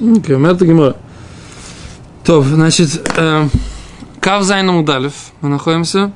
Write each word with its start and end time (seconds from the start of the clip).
Говорит 0.00 0.60
Гимара. 0.62 0.96
То, 2.24 2.42
значит, 2.42 3.08
Кав 4.20 4.42
Зайном 4.42 4.78
Удалев. 4.78 5.14
Мы 5.40 5.48
находимся 5.48 6.10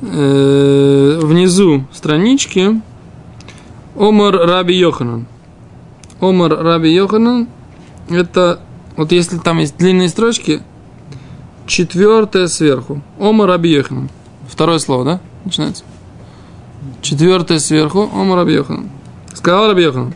э, 0.00 1.20
внизу 1.22 1.84
странички 1.92 2.80
Омар 3.94 4.34
Раби 4.34 4.74
Йоханан. 4.74 5.26
Омар 6.20 6.50
Раби 6.50 6.94
Йоханан 6.94 7.48
это 8.08 8.60
вот 8.96 9.12
если 9.12 9.38
там 9.38 9.58
есть 9.58 9.76
длинные 9.76 10.08
строчки, 10.08 10.62
четвертое 11.66 12.48
сверху. 12.48 13.02
Омар 13.18 13.48
Раби 13.48 13.70
Йоханан. 13.70 14.10
Второе 14.48 14.78
слово, 14.78 15.04
да? 15.04 15.20
Начинается. 15.44 15.84
Четвертое 17.00 17.58
сверху. 17.58 18.10
Омар 18.14 18.38
Раби 18.38 18.54
Йоханан. 18.54 18.90
Сказал 19.34 19.68
Раби 19.68 19.82
Йоханан. 19.82 20.14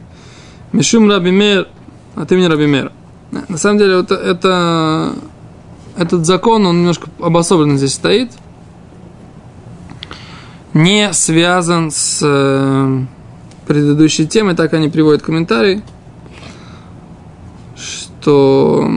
Мишум 0.72 1.08
Раби 1.08 1.30
Мер, 1.30 1.68
а 2.16 2.24
ты 2.24 2.36
мне 2.36 2.48
Раби 2.48 2.66
Мер. 2.66 2.92
На 3.30 3.58
самом 3.58 3.78
деле, 3.78 4.00
это, 4.00 4.14
это, 4.14 5.14
этот 5.96 6.24
закон, 6.24 6.66
он 6.66 6.78
немножко 6.78 7.08
обособленно 7.20 7.76
здесь 7.76 7.94
стоит. 7.94 8.32
Не 10.72 11.12
связан 11.12 11.90
с 11.90 12.20
э, 12.22 13.04
предыдущей 13.66 14.26
темой, 14.26 14.54
так 14.54 14.72
они 14.74 14.88
приводят 14.88 15.22
комментарий, 15.22 15.82
что 17.76 18.90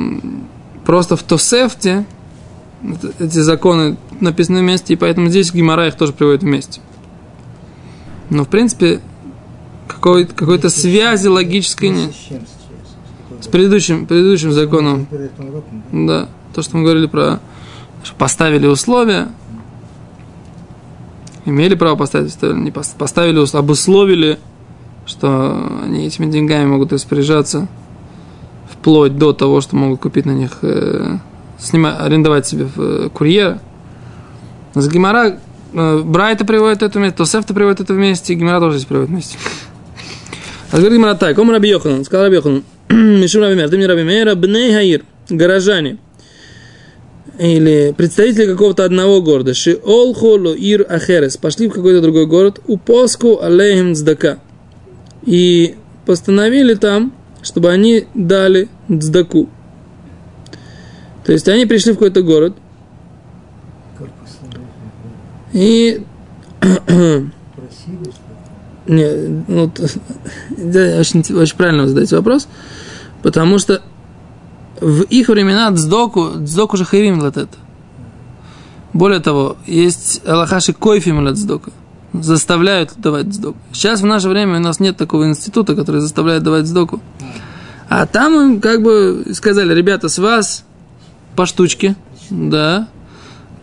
просто 0.85 1.15
в 1.15 1.23
Тосефте 1.23 2.05
эти 3.19 3.39
законы 3.39 3.97
написаны 4.19 4.59
вместе, 4.59 4.93
и 4.93 4.97
поэтому 4.97 5.29
здесь 5.29 5.53
Гимара 5.53 5.87
их 5.87 5.95
тоже 5.95 6.13
приводит 6.13 6.43
вместе. 6.43 6.81
Но, 8.29 8.45
в 8.45 8.47
принципе, 8.47 9.01
какой, 9.87 10.25
какой-то 10.25 10.69
связи 10.69 11.27
логической 11.27 11.89
нет. 11.89 12.13
С 13.41 13.47
предыдущим, 13.47 14.05
предыдущим 14.05 14.51
законом. 14.51 15.07
Да, 15.91 16.29
то, 16.53 16.61
что 16.61 16.77
мы 16.77 16.83
говорили 16.83 17.07
про... 17.07 17.39
Что 18.03 18.15
поставили 18.15 18.67
условия. 18.67 19.29
Имели 21.45 21.75
право 21.75 21.95
поставить, 21.95 22.41
не 22.41 22.71
поставили, 22.71 23.57
обусловили, 23.57 24.39
что 25.05 25.81
они 25.83 26.05
этими 26.05 26.29
деньгами 26.29 26.65
могут 26.65 26.93
распоряжаться 26.93 27.67
вплоть 28.71 29.17
до 29.17 29.33
того, 29.33 29.61
что 29.61 29.75
могут 29.75 29.99
купить 29.99 30.25
на 30.25 30.31
них, 30.31 30.59
э, 30.61 31.17
снимать, 31.57 31.99
арендовать 31.99 32.47
себе 32.47 32.67
э, 32.75 33.09
курьера. 33.13 33.59
С 34.73 34.87
Гимара 34.87 35.39
э, 35.73 36.01
Брайта 36.03 36.45
приводит 36.45 36.83
это 36.83 36.99
вместе, 36.99 37.17
Тосефта 37.17 37.53
приводит 37.53 37.81
это 37.81 37.93
вместе, 37.93 38.33
и 38.33 38.35
Гимара 38.35 38.59
тоже 38.59 38.77
здесь 38.77 38.87
приводит 38.87 39.09
вместе. 39.09 39.37
А 40.71 40.77
говорит 40.77 40.97
Гимара 40.97 41.15
так, 41.15 41.37
Ом 41.37 41.51
Раби 41.51 41.69
Йохан, 41.69 42.05
сказал 42.05 42.25
Раби 42.25 42.35
Йохан, 42.35 42.63
Мишум 42.89 43.43
Раби 43.43 43.55
Мер, 43.55 43.69
ты 43.69 43.77
мне 43.77 43.87
Раби 43.87 44.03
Мер, 44.03 44.35
Бней 44.35 44.73
Хаир, 44.73 45.03
горожане, 45.29 45.97
или 47.37 47.93
представители 47.95 48.47
какого-то 48.47 48.83
одного 48.83 49.21
города, 49.21 49.53
Ши 49.53 49.79
Олхо 49.83 50.37
Ир 50.53 50.85
Ахерес, 50.89 51.37
пошли 51.37 51.67
в 51.67 51.71
какой-то 51.71 52.01
другой 52.01 52.25
город, 52.25 52.59
у 52.67 52.77
Поску 52.77 53.39
Алейхим 53.41 53.93
Цдака, 53.93 54.39
и 55.25 55.75
постановили 56.05 56.73
там, 56.73 57.13
чтобы 57.43 57.69
они 57.71 58.07
дали 58.15 58.67
цдаку. 58.89 59.47
То 61.25 61.31
есть 61.31 61.47
они 61.47 61.65
пришли 61.67 61.91
в 61.91 61.95
какой-то 61.95 62.23
город, 62.23 62.55
и 65.53 66.03
не, 68.87 69.43
ну, 69.47 69.71
да, 70.57 70.97
очень, 70.99 71.21
очень 71.35 71.55
правильно 71.55 71.83
вы 71.83 71.89
задаете 71.89 72.15
вопрос, 72.15 72.47
потому 73.21 73.59
что 73.59 73.81
в 74.81 75.01
их 75.03 75.27
времена 75.27 75.69
дздоку, 75.71 76.31
дздоку 76.37 76.77
же 76.77 76.85
хайвим 76.85 77.23
это. 77.23 77.47
Более 78.93 79.19
того, 79.19 79.57
есть 79.67 80.21
аллахаши 80.25 80.73
койфим 80.73 81.27
дздока. 81.33 81.71
Заставляют 82.13 82.93
давать 82.97 83.27
дздоку. 83.27 83.57
Сейчас 83.71 84.01
в 84.01 84.05
наше 84.05 84.29
время 84.29 84.57
у 84.57 84.61
нас 84.61 84.79
нет 84.79 84.97
такого 84.97 85.27
института, 85.27 85.75
который 85.75 86.01
заставляет 86.01 86.41
давать 86.41 86.65
дздоку. 86.65 87.01
А 87.87 88.05
там 88.05 88.33
им 88.35 88.61
как 88.61 88.81
бы 88.81 89.25
сказали, 89.33 89.73
ребята, 89.73 90.09
с 90.09 90.17
вас 90.17 90.63
по 91.35 91.45
штучке, 91.45 91.95
да, 92.29 92.87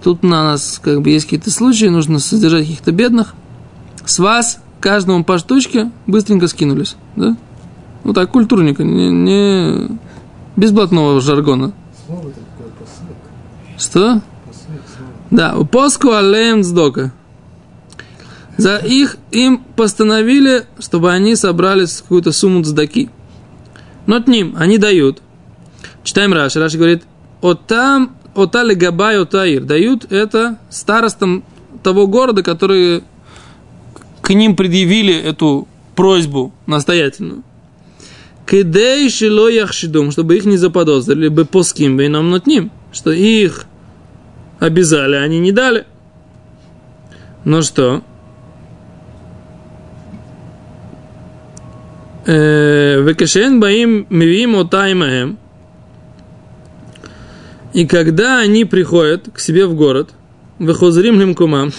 тут 0.02 0.22
на 0.22 0.44
нас 0.44 0.80
как 0.82 1.02
бы 1.02 1.10
есть 1.10 1.26
какие-то 1.26 1.50
случаи, 1.50 1.86
нужно 1.86 2.18
содержать 2.18 2.62
каких-то 2.62 2.92
бедных, 2.92 3.34
с 4.04 4.18
вас 4.18 4.58
каждому 4.80 5.24
по 5.24 5.38
штучке 5.38 5.90
быстренько 6.06 6.48
скинулись, 6.48 6.96
да? 7.16 7.36
Ну 8.04 8.12
так, 8.12 8.30
культурника, 8.30 8.84
не, 8.84 9.10
не 9.10 9.98
без 10.56 10.70
блатного 10.70 11.20
жаргона. 11.20 11.72
Что? 13.78 14.20
Да, 15.30 15.54
поску 15.64 16.12
алеем 16.12 16.62
сдока. 16.62 17.12
За 18.56 18.76
их 18.76 19.16
им 19.32 19.58
постановили, 19.76 20.64
чтобы 20.78 21.12
они 21.12 21.36
собрали 21.36 21.86
какую-то 21.86 22.32
сумму 22.32 22.62
цдаки. 22.62 23.10
Но 24.06 24.16
от 24.16 24.28
ним 24.28 24.54
они 24.56 24.78
дают. 24.78 25.20
Читаем 26.04 26.32
Раши. 26.32 26.58
Раши 26.58 26.78
говорит, 26.78 27.02
от 27.42 27.66
там, 27.66 28.16
от 28.34 28.56
али 28.56 28.74
габай 28.74 29.20
от 29.20 29.34
аир. 29.34 29.64
Дают 29.64 30.10
это 30.10 30.58
старостам 30.70 31.44
того 31.82 32.06
города, 32.06 32.42
которые 32.42 33.02
к 34.26 34.30
ним 34.34 34.56
предъявили 34.56 35.14
эту 35.14 35.68
просьбу 35.94 36.52
настоятельную. 36.66 37.44
Кедей 38.44 39.08
шило 39.08 39.46
яхшидум, 39.48 40.10
чтобы 40.10 40.36
их 40.36 40.44
не 40.46 40.56
заподозрили, 40.56 41.28
бы 41.28 41.44
поским 41.44 41.96
вейном 41.96 42.30
над 42.30 42.48
ним, 42.48 42.72
что 42.92 43.12
их 43.12 43.66
обязали, 44.58 45.14
а 45.14 45.22
они 45.22 45.38
не 45.38 45.52
дали. 45.52 45.86
Ну 47.44 47.62
что? 47.62 48.02
Э, 52.26 53.00
Векашен 53.02 53.60
баим 53.60 54.08
мивим 54.10 54.56
отаймаем. 54.56 55.38
И 57.74 57.86
когда 57.86 58.40
они 58.40 58.64
приходят 58.64 59.28
к 59.32 59.38
себе 59.38 59.66
в 59.66 59.76
город, 59.76 60.10
выхозрим 60.58 61.20
лимкумам, 61.20 61.72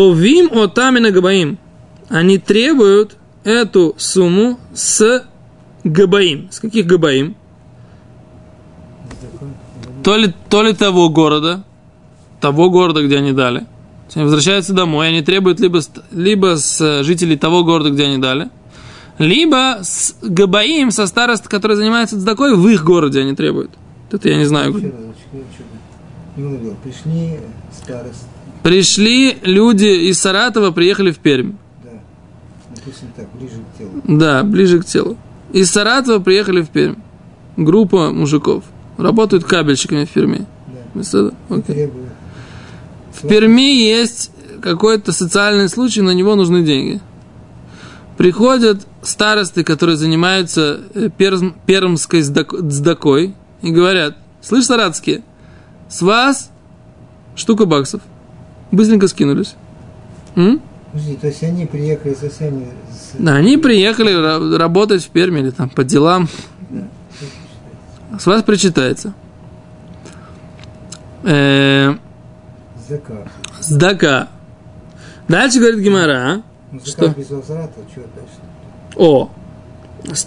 то 0.00 0.14
вим 0.14 0.50
отамина 0.58 1.10
габаим. 1.10 1.58
Они 2.08 2.38
требуют 2.38 3.18
эту 3.44 3.94
сумму 3.98 4.58
с 4.72 5.26
габаим. 5.84 6.48
С 6.50 6.58
каких 6.58 6.86
габаим? 6.86 7.36
То 10.02 10.16
ли, 10.16 10.32
то 10.48 10.62
ли 10.62 10.72
того 10.72 11.10
города, 11.10 11.64
того 12.40 12.70
города, 12.70 13.04
где 13.04 13.18
они 13.18 13.32
дали. 13.32 13.66
Они 14.14 14.24
возвращаются 14.24 14.72
домой, 14.72 15.08
они 15.08 15.20
требуют 15.20 15.60
либо, 15.60 15.80
либо 16.12 16.56
с 16.56 17.02
жителей 17.02 17.36
того 17.36 17.62
города, 17.62 17.90
где 17.90 18.04
они 18.04 18.16
дали, 18.16 18.48
либо 19.18 19.80
с 19.82 20.16
габаим, 20.22 20.92
со 20.92 21.06
старост, 21.06 21.46
который 21.46 21.76
занимается 21.76 22.24
такой 22.24 22.56
в 22.56 22.66
их 22.68 22.84
городе 22.84 23.20
они 23.20 23.36
требуют. 23.36 23.72
Это 24.10 24.30
я 24.30 24.36
не 24.36 24.46
знаю. 24.46 24.72
Пришли 26.32 27.40
старост, 27.70 28.29
Пришли 28.62 29.38
люди 29.42 30.08
из 30.10 30.18
Саратова, 30.20 30.70
приехали 30.70 31.12
в 31.12 31.18
Пермь. 31.18 31.52
Да. 31.82 31.90
Так, 33.16 33.28
ближе 33.38 33.54
к 33.56 33.78
телу. 33.78 33.90
Да, 34.04 34.42
ближе 34.42 34.80
к 34.80 34.84
телу. 34.84 35.16
Из 35.52 35.70
Саратова 35.70 36.18
приехали 36.18 36.60
в 36.60 36.68
Пермь. 36.68 36.96
Группа 37.56 38.10
мужиков. 38.10 38.64
Работают 38.98 39.44
кабельщиками 39.44 40.04
в 40.04 40.10
Перми. 40.10 40.46
Да. 40.94 41.30
Требуют. 41.62 42.08
В 43.12 43.28
Перми 43.28 43.74
есть 43.76 44.30
какой-то 44.60 45.12
социальный 45.12 45.68
случай, 45.68 46.02
на 46.02 46.10
него 46.10 46.34
нужны 46.34 46.62
деньги. 46.62 47.00
Приходят 48.18 48.86
старосты, 49.02 49.64
которые 49.64 49.96
занимаются 49.96 50.80
э, 50.94 51.08
перм, 51.16 51.54
пермской 51.64 52.20
сдакой, 52.20 53.34
и 53.62 53.70
говорят, 53.70 54.16
слышь, 54.42 54.66
саратские, 54.66 55.22
с 55.88 56.02
вас 56.02 56.50
штука 57.34 57.64
баксов 57.64 58.02
быстренько 58.72 59.08
скинулись. 59.08 59.54
М? 60.36 60.60
Подожди, 60.92 61.16
то 61.16 61.26
есть 61.28 61.42
они 61.44 61.66
приехали 61.66 62.14
со 62.14 62.28
всеми... 62.30 62.66
с- 62.90 63.16
Да, 63.18 63.34
они 63.36 63.56
приехали 63.58 64.12
ра- 64.12 64.56
работать 64.56 65.04
в 65.04 65.08
Перми 65.10 65.40
или 65.40 65.50
там 65.50 65.68
по 65.68 65.84
делам. 65.84 66.28
С 68.18 68.26
вас 68.26 68.42
причитается. 68.42 69.14
Э, 71.22 71.94
Закат. 72.88 73.28
Сдака. 73.60 74.28
Дальше 75.28 75.58
говорит 75.60 75.80
Гимара. 75.80 76.42
Ну, 76.72 76.80
Что? 76.84 77.06
возврата, 77.06 77.74
что 77.90 78.00
дальше? 78.00 78.96
О, 78.96 79.30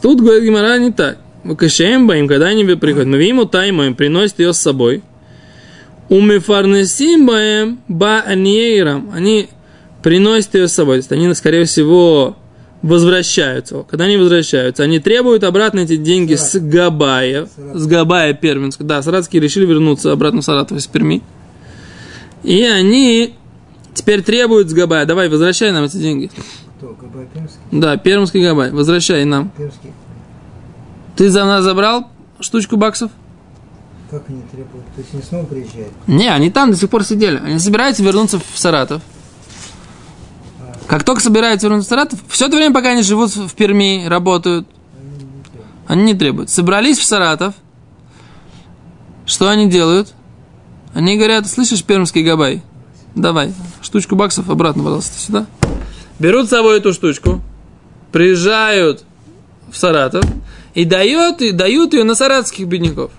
тут 0.01 0.21
говорит 0.21 0.43
Гимара 0.43 0.77
не 0.77 0.91
так. 0.91 1.17
Выкашаем 1.43 2.09
им, 2.11 2.27
когда 2.27 2.47
они 2.47 2.63
приходят. 2.63 3.07
Мы 3.07 3.17
видим 3.17 3.45
тайму, 3.47 3.83
им 3.83 3.95
приносят 3.95 4.39
ее 4.39 4.53
с 4.53 4.59
собой. 4.59 5.03
Умифарнесим 6.13 7.25
баем 7.25 7.79
ба 7.87 8.21
аньейрам. 8.21 9.09
Они 9.15 9.49
приносят 10.03 10.53
ее 10.53 10.67
с 10.67 10.73
собой. 10.73 10.97
То 10.97 10.99
есть 10.99 11.11
они, 11.11 11.33
скорее 11.33 11.65
всего, 11.65 12.37
возвращаются, 12.83 13.83
когда 13.89 14.05
они 14.05 14.17
возвращаются, 14.17 14.83
они 14.83 14.99
требуют 14.99 15.43
обратно 15.43 15.79
эти 15.79 15.95
деньги 15.95 16.35
с 16.35 16.59
Габая, 16.59 17.47
с 17.73 17.87
Габая 17.87 18.35
Перминска. 18.35 18.83
Да, 18.83 19.01
саратские 19.01 19.41
решили 19.41 19.65
вернуться 19.65 20.11
обратно 20.11 20.41
в 20.41 20.45
Саратов 20.45 20.77
из 20.77 20.85
Перми. 20.85 21.23
И 22.43 22.61
они 22.61 23.33
теперь 23.95 24.21
требуют 24.21 24.69
с 24.69 24.73
Габая, 24.73 25.07
давай, 25.07 25.29
возвращай 25.29 25.71
нам 25.71 25.85
эти 25.85 25.97
деньги. 25.97 26.29
Кто? 26.77 26.95
Габай 27.01 27.27
Пермский? 27.33 27.59
Да, 27.71 27.97
Пермский 27.97 28.43
Габай, 28.43 28.69
возвращай 28.69 29.25
нам. 29.25 29.51
Пермский. 29.57 29.93
Ты 31.15 31.31
за 31.31 31.43
нас 31.45 31.63
забрал 31.63 32.07
штучку 32.39 32.77
баксов? 32.77 33.09
Как 34.13 34.29
они 34.29 34.43
требуют? 34.51 34.85
То 34.93 35.01
есть 35.01 35.11
они 35.11 35.23
снова 35.23 35.43
приезжают? 35.45 35.91
Не, 36.05 36.27
они 36.31 36.51
там 36.51 36.69
до 36.69 36.77
сих 36.77 36.87
пор 36.87 37.03
сидели. 37.03 37.37
Они 37.37 37.57
собираются 37.57 38.03
вернуться 38.03 38.37
в 38.37 38.59
Саратов. 38.59 39.01
Как 40.85 41.03
только 41.03 41.19
собираются 41.19 41.65
вернуться 41.65 41.87
в 41.87 41.89
Саратов, 41.89 42.19
все 42.27 42.45
это 42.45 42.55
время, 42.55 42.75
пока 42.75 42.89
они 42.89 43.01
живут 43.01 43.35
в 43.35 43.55
Перми, 43.55 44.05
работают, 44.05 44.67
Они 44.95 45.09
не 45.09 45.41
требуют. 45.41 45.67
они 45.87 46.03
не 46.03 46.13
требуют. 46.13 46.49
Собрались 46.51 46.99
в 46.99 47.03
Саратов, 47.05 47.55
что 49.25 49.49
они 49.49 49.67
делают? 49.67 50.13
Они 50.93 51.17
говорят, 51.17 51.47
слышишь, 51.47 51.83
пермский 51.83 52.21
габай, 52.21 52.61
давай, 53.15 53.51
штучку 53.81 54.15
баксов 54.15 54.47
обратно, 54.47 54.83
пожалуйста, 54.83 55.19
сюда. 55.19 55.47
Берут 56.19 56.45
с 56.45 56.49
собой 56.51 56.77
эту 56.77 56.93
штучку, 56.93 57.41
приезжают 58.11 59.05
в 59.71 59.75
Саратов 59.75 60.23
и 60.75 60.85
дают, 60.85 61.41
и 61.41 61.51
дают 61.51 61.93
ее 61.93 62.03
на 62.03 62.13
саратских 62.13 62.67
бедняков. 62.67 63.09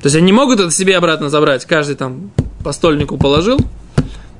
То 0.00 0.06
есть 0.06 0.16
они 0.16 0.26
не 0.26 0.32
могут 0.32 0.60
это 0.60 0.70
себе 0.70 0.96
обратно 0.96 1.28
забрать, 1.28 1.64
каждый 1.66 1.94
там 1.96 2.30
по 2.64 2.72
стольнику 2.72 3.18
положил. 3.18 3.58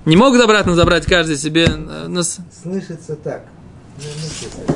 Не 0.06 0.16
могут 0.16 0.40
обратно 0.40 0.74
забрать 0.74 1.04
каждый 1.04 1.36
себе 1.36 1.66
э, 1.66 2.06
на 2.08 2.22
с- 2.22 2.38
Слышится 2.62 3.14
так. 3.16 3.44
ну, 3.98 4.04
ну, 4.66 4.74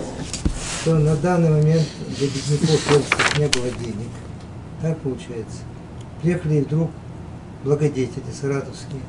Что 0.82 0.94
на 0.98 1.16
данный 1.16 1.48
момент 1.48 1.86
для 2.18 2.26
бедняков 2.26 3.38
не 3.38 3.46
было 3.48 3.70
денег. 3.80 4.08
Так 4.82 4.98
получается. 4.98 5.58
Приехали 6.20 6.60
вдруг 6.60 6.90
благодетели 7.64 8.24
саратовские. 8.38 9.00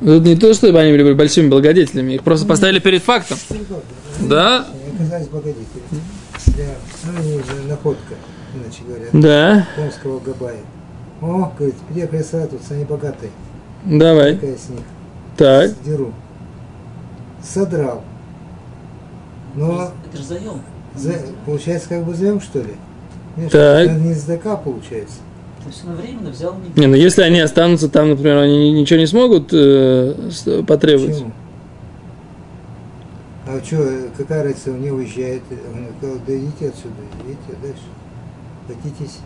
Тут 0.00 0.24
не 0.24 0.36
то, 0.36 0.52
чтобы 0.52 0.78
они 0.78 0.92
были 0.92 1.14
большими 1.14 1.48
благодетелями, 1.48 2.12
их 2.12 2.22
просто 2.22 2.46
поставили 2.46 2.80
перед 2.80 3.02
фактом. 3.02 3.38
Да. 4.20 4.66
Оказались 4.94 5.28
благодетелями. 5.28 6.02
Для, 6.48 6.74
ну, 7.04 7.68
находка, 7.68 8.14
иначе 8.62 8.82
говоря, 8.86 9.06
Да, 9.12 9.66
Омского 9.82 10.20
Габая. 10.20 10.58
О, 11.22 11.52
говорит, 11.56 11.76
приехали 11.88 12.22
саратовцы, 12.22 12.72
они 12.72 12.84
богатые. 12.84 13.30
давай. 13.84 14.34
Какая 14.34 14.56
с 14.56 14.68
них? 14.68 14.80
Так. 15.36 15.70
Деру. 15.84 16.12
Содрал. 17.42 18.02
Но 19.54 19.90
Это 20.08 20.16
же 20.18 20.24
заем. 20.24 20.60
за- 20.94 21.14
получается, 21.46 21.88
как 21.88 22.04
бы 22.04 22.14
заем, 22.14 22.40
что 22.40 22.58
ли? 22.60 22.74
Нет, 23.36 23.50
Так. 23.52 23.86
это 23.86 23.92
не 23.94 24.14
сдака 24.14 24.56
получается. 24.56 25.16
То 25.62 25.68
есть 25.68 25.84
он 25.86 25.94
временно 25.96 26.30
взял 26.30 26.54
не 26.54 26.80
Не, 26.80 26.86
ну 26.86 26.94
если 26.94 27.22
они 27.22 27.40
останутся 27.40 27.88
там, 27.88 28.10
например, 28.10 28.36
они 28.38 28.72
ни- 28.72 28.80
ничего 28.80 28.98
не 29.00 29.06
смогут 29.06 29.50
э, 29.52 30.14
потребовать. 30.66 31.14
Почему? 31.14 31.32
А 33.48 33.60
что, 33.64 33.88
какая 34.16 34.42
разница, 34.42 34.70
он 34.72 34.80
не 34.80 34.90
уезжает? 34.90 35.42
Он 35.50 35.86
сказал, 35.98 36.16
да 36.26 36.36
идите 36.36 36.68
отсюда, 36.68 36.94
идите 37.24 37.58
дальше. 37.62 37.82
Катитесь. 38.66 39.18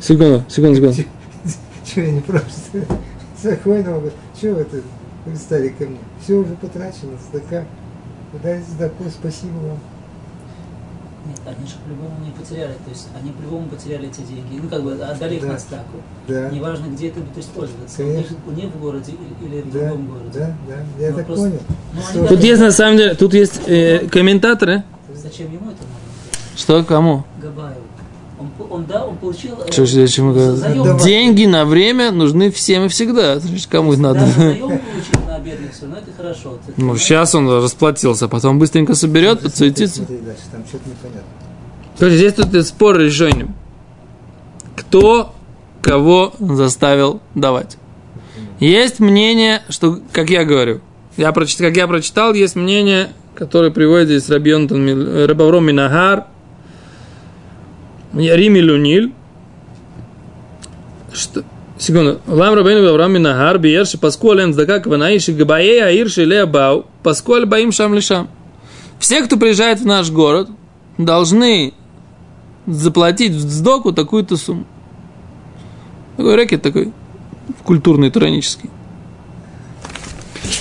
Секунду, 0.00 0.44
секунду, 0.48 0.76
секунду. 0.76 0.96
Что 1.84 2.00
я 2.00 2.10
не 2.12 2.20
прав, 2.20 2.44
ли? 2.74 2.82
Спокойно, 3.38 3.90
говорю, 3.90 4.10
что 4.36 4.54
вы 4.54 4.64
тут 4.64 4.82
пристали 5.26 5.68
ко 5.68 5.84
мне? 5.84 5.98
Все 6.22 6.34
уже 6.34 6.54
потрачено, 6.54 7.12
сдака. 7.30 7.64
Дайте 8.42 8.64
сдаку, 8.70 9.04
спасибо 9.10 9.52
вам. 9.52 9.78
Нет, 11.26 11.40
они 11.46 11.66
же 11.66 11.74
по-любому 11.84 12.24
не 12.24 12.30
потеряли. 12.32 12.72
То 12.72 12.90
есть 12.90 13.08
они 13.20 13.32
по-любому 13.32 13.68
потеряли 13.68 14.08
эти 14.08 14.20
деньги. 14.22 14.60
Ну, 14.62 14.68
как 14.68 14.82
бы 14.82 14.92
отдали 14.94 15.36
их 15.36 15.42
Да. 15.42 15.48
на 15.52 15.58
стаку. 15.58 15.98
Да, 16.26 16.48
Неважно, 16.50 16.86
где 16.86 17.08
это 17.08 17.20
будет 17.20 17.38
использоваться. 17.38 18.02
У 18.02 18.06
них, 18.06 18.14
Конечно. 18.14 18.36
у 18.46 18.50
них 18.52 18.64
в 18.74 18.80
городе 18.80 19.12
или, 19.42 19.60
в 19.62 19.72
да, 19.72 19.78
другом 19.88 20.06
городе. 20.08 20.38
да, 20.38 20.56
да, 20.68 21.04
я 21.04 21.10
Ну, 21.10 21.16
так 21.16 21.26
просто- 21.26 21.44
понял. 21.44 21.60
Ну, 22.14 22.20
Тут 22.28 22.36
даже- 22.36 22.46
есть 22.48 22.60
на 22.62 22.72
самом 22.72 22.96
деле, 22.98 23.14
тут 23.14 23.34
есть 23.34 23.60
э, 23.66 24.06
комментаторы. 24.08 24.82
Зачем 25.14 25.46
ему 25.52 25.70
это 25.70 25.82
надо? 25.82 26.03
Что, 26.56 26.82
кому? 26.84 27.24
Габаев. 27.42 27.76
Он, 28.38 28.50
он, 28.70 28.84
да, 28.86 29.04
он 29.06 29.16
получил... 29.16 29.54
э, 29.66 29.70
Что 29.72 29.86
за- 29.86 30.50
это? 30.50 30.56
заем. 30.56 30.98
Деньги 30.98 31.44
на 31.46 31.64
время 31.64 32.10
нужны 32.10 32.50
всем 32.50 32.84
и 32.84 32.88
всегда. 32.88 33.38
Значит, 33.38 33.68
Кому 33.70 33.92
их 33.92 33.98
надо? 33.98 34.20
Заем 34.26 34.58
получил 34.60 35.26
на 35.28 35.38
бедных, 35.38 35.70
но 35.82 35.96
это 35.96 36.10
хорошо. 36.16 36.58
Это- 36.66 36.80
Ну, 36.80 36.96
сейчас 36.96 37.34
он 37.34 37.48
расплатился, 37.48 38.28
потом 38.28 38.58
быстренько 38.58 38.94
соберет, 38.94 39.40
подсуетится. 39.40 39.96
Смотри 39.98 40.18
дальше, 40.18 40.42
там 40.52 40.64
что-то 40.66 40.88
непонятно. 40.88 41.22
То 41.98 42.06
есть 42.06 42.18
здесь 42.18 42.32
тут 42.34 42.66
спор 42.66 42.98
решением. 42.98 43.54
Кто 44.76 45.32
кого 45.80 46.32
заставил 46.38 47.20
давать? 47.34 47.76
Есть 48.58 49.00
мнение, 49.00 49.62
что, 49.68 50.00
как 50.12 50.30
я 50.30 50.44
говорю, 50.44 50.80
я 51.16 51.32
как 51.32 51.76
я 51.76 51.86
прочитал, 51.86 52.34
есть 52.34 52.56
мнение, 52.56 53.10
которое 53.34 53.70
приводит 53.70 54.08
здесь 54.08 54.28
Рабьонтон 54.28 55.26
Рабавром 55.26 55.66
Минагар, 55.66 56.26
Рими 58.16 58.60
Люниль, 58.60 59.12
что, 61.12 61.44
секунду, 61.78 62.20
Лам 62.26 62.54
Рабейну 62.54 62.88
Авраам 62.88 63.12
Минагар, 63.12 63.58
Биерши, 63.58 63.98
Паску 63.98 64.30
Ален 64.30 64.52
Здака, 64.52 64.80
Кванаиши, 64.80 65.32
Габае, 65.32 65.84
Аирши, 65.84 66.24
Леабау, 66.24 66.86
Паску 67.02 67.34
Аль 67.34 67.46
Баим 67.46 67.72
Шам 67.72 67.94
Лишам. 67.94 68.28
Все, 68.98 69.22
кто 69.22 69.36
приезжает 69.36 69.80
в 69.80 69.86
наш 69.86 70.10
город, 70.10 70.48
должны 70.98 71.74
заплатить 72.66 73.32
в 73.32 73.40
сдоку 73.40 73.92
такую-то 73.92 74.36
сумму. 74.36 74.64
Такой 76.16 76.36
рэкет 76.36 76.62
такой 76.62 76.92
культурный, 77.64 78.10
туранический. 78.10 78.70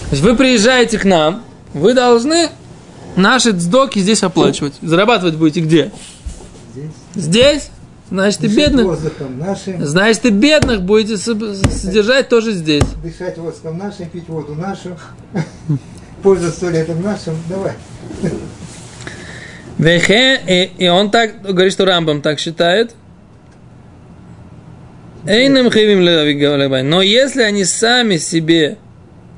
То 0.10 0.16
есть 0.16 0.24
вы 0.24 0.36
приезжаете 0.36 0.98
к 0.98 1.06
нам, 1.06 1.44
вы 1.74 1.94
должны 1.94 2.50
наши 3.16 3.52
сдоки 3.52 4.00
здесь 4.00 4.24
оплачивать. 4.24 4.74
Зарабатывать 4.82 5.36
будете 5.36 5.62
где? 5.62 5.92
Здесь. 7.16 7.70
Значит, 8.10 8.44
и 8.44 8.48
Дышать 8.48 8.58
бедных. 8.68 8.86
воздухом 8.86 9.40
нашим, 9.40 9.84
Значит, 9.86 10.26
и 10.26 10.30
бедных 10.30 10.82
будете 10.84 11.18
со- 11.18 11.36
содержать 11.72 12.30
тоже 12.30 12.52
здесь. 12.52 12.84
дышать 13.04 13.38
воздухом 13.38 13.78
нашим, 13.80 14.08
пить 14.10 14.28
воду 14.28 14.54
нашу, 14.54 14.98
пользоваться 16.24 16.60
туалетом 16.60 17.02
нашим. 17.02 17.36
Давай. 17.50 17.74
Вехе, 19.80 20.40
и, 20.48 20.84
и 20.86 20.88
он 20.90 21.10
так 21.10 21.42
говорит, 21.42 21.74
что 21.74 21.86
Рамбам 21.86 22.22
так 22.22 22.40
считает. 22.40 22.94
Эйнам 25.26 25.72
хивим 25.72 26.02
левигавалебай. 26.02 26.84
Но 26.84 27.02
если 27.02 27.42
они 27.42 27.64
сами 27.66 28.18
себе 28.18 28.78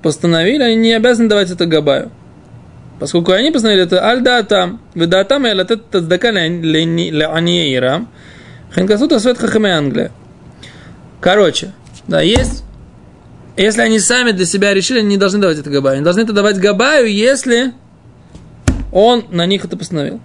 постановили, 0.01 0.63
они 0.63 0.75
не 0.75 0.93
обязаны 0.93 1.29
давать 1.29 1.51
это 1.51 1.65
Габаю. 1.65 2.11
Поскольку 2.99 3.33
они 3.33 3.51
постановили 3.51 3.83
это 3.83 4.03
аль-датам, 4.05 4.79
выдатам 4.93 5.45
и 5.45 5.49
алатет 5.49 5.89
таздака 5.89 6.31
леаниирам, 6.31 8.07
хенкасута 8.73 9.19
свет 9.19 9.37
хахаме 9.37 9.75
Англия. 9.75 10.11
Короче, 11.19 11.73
да, 12.07 12.21
есть 12.21 12.65
если 13.57 13.81
они 13.81 13.99
сами 13.99 14.31
для 14.31 14.45
себя 14.45 14.73
решили, 14.73 14.99
они 14.99 15.09
не 15.09 15.17
должны 15.17 15.39
давать 15.39 15.57
это 15.57 15.69
Габаю. 15.69 15.95
Они 15.95 16.03
должны 16.03 16.21
это 16.21 16.33
давать 16.33 16.57
Габаю, 16.57 17.09
если 17.11 17.73
он 18.91 19.25
на 19.29 19.45
них 19.45 19.63
это 19.63 19.77
постановил. 19.77 20.19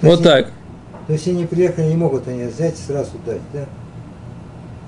То 0.00 0.06
Вот 0.06 0.22
так. 0.22 0.50
То 1.06 1.12
есть 1.12 1.26
они 1.26 1.46
приехали, 1.46 1.86
не 1.86 1.96
могут 1.96 2.28
они 2.28 2.44
взять 2.44 2.74
и 2.78 2.82
сразу 2.82 3.10
дать, 3.26 3.40
да? 3.52 3.66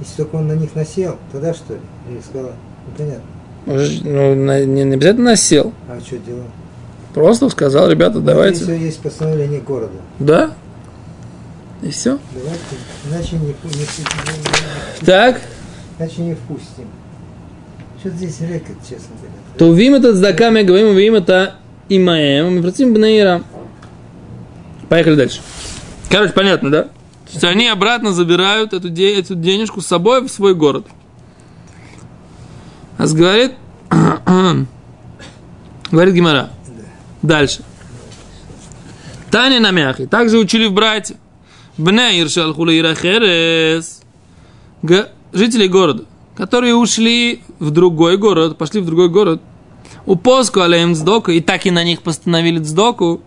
Если 0.00 0.16
только 0.16 0.37
он 0.37 0.46
на 0.46 0.52
них 0.52 0.75
насел, 0.75 1.18
тогда 1.32 1.52
что 1.54 1.75
ли? 1.75 1.80
Или 2.08 2.20
сказал, 2.20 2.52
непонятно. 2.87 3.36
Уже, 3.66 4.00
Ну, 4.04 4.35
на- 4.35 4.64
не, 4.64 4.85
не 4.85 4.94
обязательно 4.94 5.30
насел. 5.32 5.73
А 5.88 6.00
что 6.00 6.18
делать? 6.18 6.44
Просто 7.14 7.49
сказал, 7.49 7.90
ребята, 7.90 8.20
давайте. 8.20 8.61
Если 8.61 8.76
есть 8.76 9.00
постановление 9.00 9.61
города, 9.61 9.92
Да? 10.18 10.52
И 11.82 11.90
все. 11.90 12.18
давайте, 12.32 12.61
иначе 13.11 13.37
не, 13.37 13.46
не, 13.49 13.52
впу- 13.52 15.00
не- 15.00 15.06
Так. 15.06 15.40
иначе 15.99 16.23
не 16.23 16.35
впустим. 16.35 16.87
Что 18.00 18.11
здесь 18.11 18.40
рекет, 18.40 18.76
честно 18.82 19.14
говоря. 19.16 19.35
То 19.58 19.66
увим 19.68 19.94
это 19.94 20.14
с 20.14 20.20
даками, 20.20 20.62
говорим, 20.62 20.88
увим 20.88 21.14
это 21.14 21.56
имаем, 21.88 22.56
мы 22.56 22.62
против 22.62 22.92
бнеира. 22.92 23.42
Поехали 24.88 25.16
дальше. 25.16 25.40
Короче, 26.11 26.32
понятно, 26.32 26.70
да? 26.70 26.82
То 26.85 27.32
есть 27.32 27.44
они 27.44 27.66
обратно 27.68 28.12
забирают 28.12 28.73
эту, 28.73 28.88
де- 28.88 29.18
эту 29.18 29.35
денежку 29.35 29.80
с 29.80 29.87
собой 29.87 30.23
в 30.23 30.28
свой 30.30 30.54
город. 30.54 30.87
А 32.98 33.06
говорит, 33.06 33.52
говорит 35.90 36.14
Гимара. 36.14 36.50
Дальше. 37.22 37.62
Таня 39.30 39.60
на 39.60 39.70
мяхе. 39.70 40.06
Также 40.06 40.38
учили 40.38 40.66
в 40.66 40.72
брате. 40.72 41.16
Бне 41.76 42.20
Иршал 42.20 42.54
Хулейра 42.54 42.94
Херес. 42.94 44.00
Г- 44.82 45.10
Жители 45.32 45.66
города, 45.66 46.04
которые 46.36 46.74
ушли 46.74 47.42
в 47.58 47.70
другой 47.70 48.16
город, 48.16 48.56
пошли 48.56 48.80
в 48.80 48.86
другой 48.86 49.10
город, 49.10 49.42
у 50.06 50.16
поску 50.16 50.60
алеем 50.60 50.94
сдоку, 50.94 51.30
и 51.32 51.40
так 51.40 51.66
и 51.66 51.70
на 51.70 51.84
них 51.84 52.00
постановили 52.00 52.62
сдоку, 52.62 53.20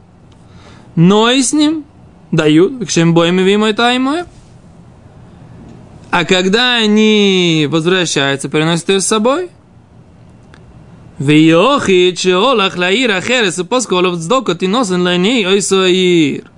но 0.96 1.30
и 1.30 1.44
с 1.44 1.54
ним 1.54 1.84
дают, 2.32 2.86
к 2.86 2.90
чем 2.90 3.14
боем 3.14 3.40
и 3.40 3.58
мой 3.58 3.74
таймой. 3.74 4.24
А 6.10 6.26
когда 6.26 6.76
они 6.78 7.68
возвращаются, 7.70 8.50
приносят 8.50 8.90
ее 8.90 9.02
с 9.02 9.06
собой, 9.06 9.52
Виохит 11.20 12.18
шеолах 12.18 12.78
лаир 12.78 13.12
ахерес 13.12 13.60
и 13.60 13.66
посколов 13.66 14.16
сдока 14.16 14.56
ты 14.56 14.70
носен 14.70 15.02
ланей 15.02 15.46
ойсоир. 15.46 16.50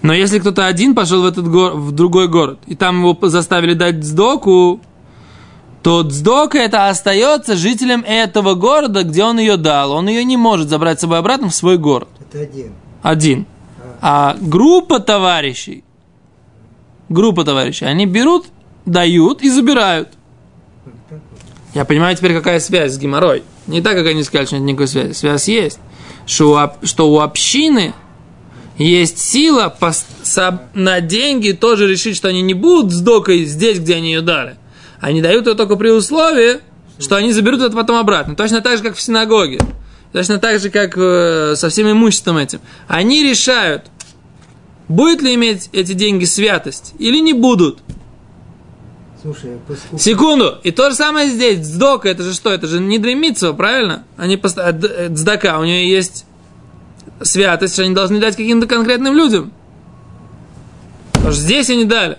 Но 0.00 0.14
если 0.14 0.38
кто-то 0.38 0.66
один 0.66 0.94
пошел 0.94 1.22
в, 1.22 1.26
этот 1.26 1.48
гор, 1.48 1.72
в 1.74 1.92
другой 1.92 2.28
город, 2.28 2.60
и 2.66 2.74
там 2.74 3.00
его 3.00 3.18
заставили 3.28 3.74
дать 3.74 4.02
сдоку, 4.04 4.80
то 5.82 6.02
дздока 6.02 6.58
это 6.58 6.88
остается 6.88 7.56
жителем 7.56 8.04
этого 8.06 8.54
города, 8.54 9.02
где 9.02 9.24
он 9.24 9.38
ее 9.38 9.56
дал. 9.56 9.92
Он 9.92 10.08
ее 10.08 10.24
не 10.24 10.36
может 10.36 10.68
забрать 10.68 10.98
с 10.98 11.00
собой 11.02 11.18
обратно 11.18 11.50
в 11.50 11.54
свой 11.54 11.76
город. 11.78 12.08
Это 12.20 12.40
один. 12.40 12.72
Один. 13.02 13.46
А, 14.00 14.30
а 14.30 14.36
группа 14.40 14.98
товарищей, 15.00 15.84
группа 17.08 17.44
товарищей, 17.44 17.84
они 17.84 18.06
берут, 18.06 18.46
дают 18.86 19.42
и 19.42 19.50
забирают. 19.50 20.10
Я 21.74 21.84
понимаю 21.84 22.16
теперь, 22.16 22.34
какая 22.34 22.60
связь 22.60 22.92
с 22.92 22.98
геморрой. 22.98 23.42
Не 23.68 23.82
так, 23.82 23.96
как 23.96 24.06
они 24.06 24.24
сказали, 24.24 24.46
что 24.46 24.56
нет 24.56 24.64
никакой 24.64 24.88
связи. 24.88 25.12
Связь 25.12 25.48
есть. 25.48 25.78
Что 26.26 26.52
у, 26.82 26.86
что 26.86 27.10
у 27.10 27.20
общины 27.20 27.94
есть 28.78 29.18
сила 29.18 29.74
на 30.74 31.00
деньги 31.00 31.52
тоже 31.52 31.86
решить, 31.86 32.16
что 32.16 32.28
они 32.28 32.42
не 32.42 32.54
будут 32.54 32.92
с 32.92 33.00
докой 33.00 33.44
здесь, 33.44 33.78
где 33.78 33.96
они 33.96 34.12
ее 34.12 34.22
дали. 34.22 34.56
Они 35.00 35.20
дают 35.20 35.46
ее 35.46 35.54
только 35.54 35.76
при 35.76 35.90
условии, 35.90 36.58
что 36.98 37.16
они 37.16 37.32
заберут 37.32 37.60
это 37.60 37.76
потом 37.76 37.96
обратно. 37.96 38.34
Точно 38.34 38.60
так 38.62 38.78
же, 38.78 38.82
как 38.82 38.96
в 38.96 39.00
синагоге. 39.00 39.58
Точно 40.12 40.38
так 40.38 40.60
же, 40.60 40.70
как 40.70 40.94
э, 40.96 41.54
со 41.56 41.68
всем 41.68 41.90
имуществом 41.90 42.38
этим. 42.38 42.60
Они 42.86 43.22
решают, 43.22 43.84
будет 44.88 45.20
ли 45.20 45.34
иметь 45.34 45.68
эти 45.72 45.92
деньги 45.92 46.24
святость 46.24 46.94
или 46.98 47.18
не 47.18 47.34
будут. 47.34 47.80
Слушай, 49.20 49.58
поскольку... 49.66 49.98
Секунду. 49.98 50.58
И 50.62 50.70
то 50.70 50.90
же 50.90 50.96
самое 50.96 51.28
здесь. 51.28 51.58
Дздока, 51.58 52.08
это 52.08 52.22
же 52.22 52.34
что? 52.34 52.52
Это 52.52 52.66
же 52.66 52.80
не 52.80 52.98
дремитство, 52.98 53.52
правильно? 53.52 54.04
Они 54.16 54.36
пост... 54.36 54.56
Дздака, 54.56 55.58
у 55.58 55.64
нее 55.64 55.90
есть 55.90 56.24
святость, 57.22 57.74
что 57.74 57.82
они 57.82 57.94
должны 57.94 58.20
дать 58.20 58.36
каким-то 58.36 58.66
конкретным 58.66 59.14
людям. 59.14 59.52
Потому 61.12 61.32
что 61.32 61.42
здесь 61.42 61.68
они 61.70 61.84
дали. 61.84 62.18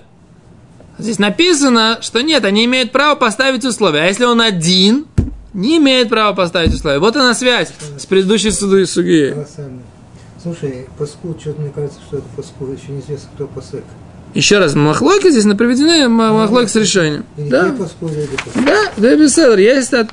Здесь 0.97 1.19
написано, 1.19 1.99
что 2.01 2.21
нет, 2.21 2.43
они 2.43 2.65
имеют 2.65 2.91
право 2.91 3.15
поставить 3.15 3.63
условия. 3.63 4.01
А 4.01 4.05
если 4.07 4.25
он 4.25 4.41
один, 4.41 5.05
не 5.53 5.77
имеет 5.77 6.09
права 6.09 6.35
поставить 6.35 6.73
условия. 6.73 6.99
Вот 6.99 7.15
она 7.15 7.33
связь 7.33 7.71
с 7.97 8.05
предыдущей 8.05 8.51
суду 8.51 8.85
суги. 8.85 9.33
Слушай, 10.43 10.87
паску, 10.97 11.35
что-то 11.39 11.61
мне 11.61 11.69
кажется, 11.69 11.99
что 12.05 12.17
это 12.17 12.27
паску, 12.35 12.65
еще 12.67 12.91
неизвестно, 12.91 13.29
кто 13.35 13.47
посек. 13.47 13.83
Еще 14.33 14.59
раз, 14.59 14.75
махлоки 14.75 15.29
здесь 15.31 15.43
приведены 15.55 16.07
махлоки 16.07 16.67
с 16.67 16.75
решением. 16.75 17.25
Да? 17.37 17.73
Да, 18.55 18.91
да, 18.97 19.15
беседер, 19.15 19.57
есть 19.57 19.93
от... 19.93 20.09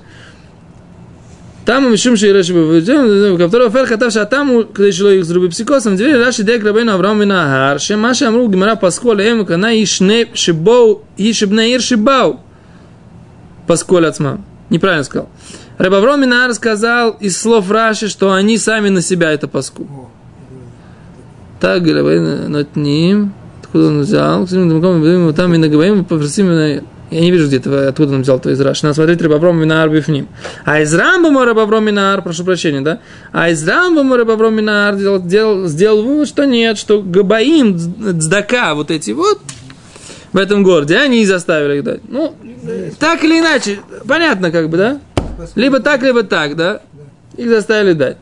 Там 1.66 1.90
мы 1.90 1.96
шум 1.96 2.16
шей 2.16 2.32
раши 2.32 2.54
в 2.54 3.38
котором 3.38 3.72
фер 3.72 3.86
хатав 3.86 4.12
там, 4.30 4.56
а 4.56 4.62
когда 4.62 4.86
еще 4.86 5.18
их 5.18 5.24
зруби 5.24 5.48
психосом. 5.48 5.96
дверь 5.96 6.16
раши 6.16 6.44
дек 6.44 6.64
рабейну 6.64 6.92
Авраам 6.92 7.22
и 7.24 7.26
Нагар, 7.26 7.80
ше 7.80 7.96
ма 7.96 8.12
амру 8.20 8.48
гимара 8.48 8.76
пасколь 8.76 9.20
эм, 9.20 9.44
кана 9.44 9.74
ишне 9.82 10.28
шибоу, 10.32 11.02
и 11.16 11.32
шибне 11.32 11.74
ир 11.74 11.80
шибау. 11.80 12.40
Пасколь 13.66 14.06
отсма. 14.06 14.40
Неправильно 14.70 15.02
сказал. 15.02 15.28
Раб 15.76 15.92
Авраам 15.94 16.22
и 16.22 16.26
Нагар 16.26 16.54
сказал 16.54 17.10
из 17.18 17.36
слов 17.36 17.68
Раши, 17.68 18.08
что 18.08 18.32
они 18.32 18.58
сами 18.58 18.88
на 18.88 19.02
себя 19.02 19.32
это 19.32 19.48
паску. 19.48 20.08
Так, 21.58 21.82
говорит, 21.82 22.48
над 22.48 22.76
ним 22.76 23.32
откуда 23.76 23.88
он 23.88 24.00
взял, 24.00 24.46
там 25.34 25.54
и 25.54 25.58
наговорим, 25.58 26.04
попросим 26.04 26.82
я 27.08 27.20
не 27.20 27.30
вижу 27.30 27.46
где-то, 27.46 27.88
откуда 27.88 28.14
он 28.14 28.22
взял 28.22 28.40
то 28.40 28.50
из 28.50 28.60
Раши. 28.60 28.84
Надо 28.84 28.94
смотреть 28.96 29.22
Рабавром 29.22 29.60
Минар 29.60 29.88
Бифним. 29.88 30.26
А 30.64 30.80
из 30.80 30.92
Рамбама 30.92 31.44
Рабавром 31.44 31.84
Минар, 31.84 32.20
прошу 32.20 32.42
прощения, 32.44 32.80
да? 32.80 32.98
А 33.30 33.48
из 33.48 33.66
Рамбама 33.66 34.16
Рабавром 34.16 34.56
Минар 34.56 34.96
сделал, 34.96 35.20
сделал, 35.20 35.66
сделал 35.68 36.02
вывод, 36.02 36.26
что 36.26 36.46
нет, 36.46 36.78
что 36.78 37.00
Габаим, 37.02 37.78
Цдака, 37.78 38.74
вот 38.74 38.90
эти 38.90 39.12
вот, 39.12 39.40
в 40.32 40.36
этом 40.36 40.64
городе, 40.64 40.96
они 40.96 41.22
и 41.22 41.26
заставили 41.26 41.78
их 41.78 41.84
дать. 41.84 42.00
Ну, 42.08 42.34
так 42.98 43.22
или 43.22 43.38
иначе, 43.38 43.78
понятно 44.08 44.50
как 44.50 44.68
бы, 44.68 44.76
да? 44.76 45.00
Либо 45.54 45.78
так, 45.78 46.02
либо 46.02 46.24
так, 46.24 46.56
да? 46.56 46.80
Их 47.36 47.48
заставили 47.48 47.92
дать. 47.92 48.16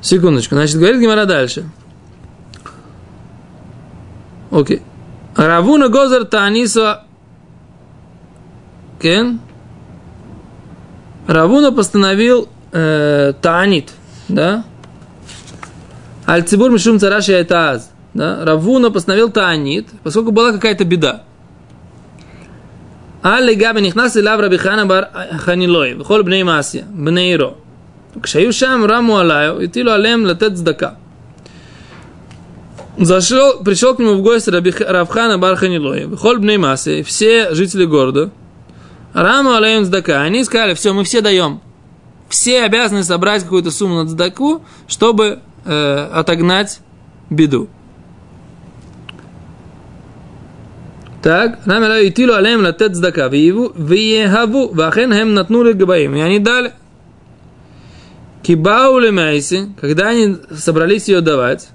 Секундочку. 0.00 0.56
Значит, 0.56 0.78
говорит 0.78 1.00
Гимара 1.00 1.24
дальше. 1.24 1.70
Окей. 4.50 4.82
Равуна 5.36 5.88
Гозер 5.88 6.24
Таанисо. 6.24 7.04
Кен. 9.00 9.40
Равуна 11.26 11.72
постановил 11.72 12.48
э, 12.72 13.34
Таанит. 13.40 13.90
Да? 14.28 14.64
Альцибур 16.26 16.70
Мишум 16.70 16.98
Цараши 16.98 17.32
это 17.32 17.70
Аз. 17.70 17.90
Да? 18.14 18.44
Равуна 18.44 18.90
постановил 18.90 19.30
Таанит, 19.30 19.88
поскольку 20.02 20.32
была 20.32 20.52
какая-то 20.52 20.84
беда. 20.84 21.22
Алли 23.22 23.54
Габи 23.54 23.82
Нихнас 23.82 24.16
и 24.16 24.22
Лав 24.22 24.40
Рабихана 24.40 24.86
Бар 24.86 25.10
Ханилой. 25.44 25.94
Вхол 25.94 26.22
Бней 26.22 26.42
Масия. 26.44 26.84
Бнейро. 26.84 27.54
Кшаю 28.22 28.52
Шам 28.52 28.86
Раму 28.86 29.18
Алаю. 29.18 29.64
Итилу 29.64 29.90
Алем 29.92 30.24
Латет 30.24 30.56
Здака. 30.56 30.96
Зашел, 32.98 33.62
пришел 33.62 33.94
к 33.94 34.00
нему 34.00 34.14
в 34.14 34.22
гости 34.22 34.50
Раби, 34.50 34.72
Равхана 34.76 35.38
Барханилой, 35.38 36.16
Холь 36.16 36.38
Бней 36.38 36.56
Массы, 36.56 37.04
все 37.04 37.54
жители 37.54 37.84
города, 37.84 38.32
Раму 39.12 39.52
Алейм 39.52 39.84
Здака, 39.84 40.22
они 40.22 40.42
сказали, 40.42 40.74
все, 40.74 40.92
мы 40.92 41.04
все 41.04 41.20
даем. 41.20 41.60
Все 42.28 42.62
обязаны 42.64 43.04
собрать 43.04 43.44
какую-то 43.44 43.70
сумму 43.70 44.02
на 44.02 44.08
Здаку, 44.08 44.62
чтобы 44.86 45.38
э, 45.64 46.08
отогнать 46.12 46.80
беду. 47.30 47.68
Так, 51.22 51.60
Рамера 51.66 52.06
Итилу 52.06 52.34
Алейм 52.34 52.62
Латет 52.62 52.94
Здака, 52.96 53.28
Виехаву, 53.28 54.68
Вахен 54.74 55.12
Хем 55.12 55.34
Натну 55.34 55.72
Габаим. 55.74 56.14
И 56.16 56.20
они 56.20 56.38
дали. 56.38 56.72
Кибау 58.42 58.98
Лемайси, 58.98 59.74
когда 59.80 60.08
они 60.08 60.36
собрались 60.56 61.08
ее 61.08 61.20
давать, 61.20 61.68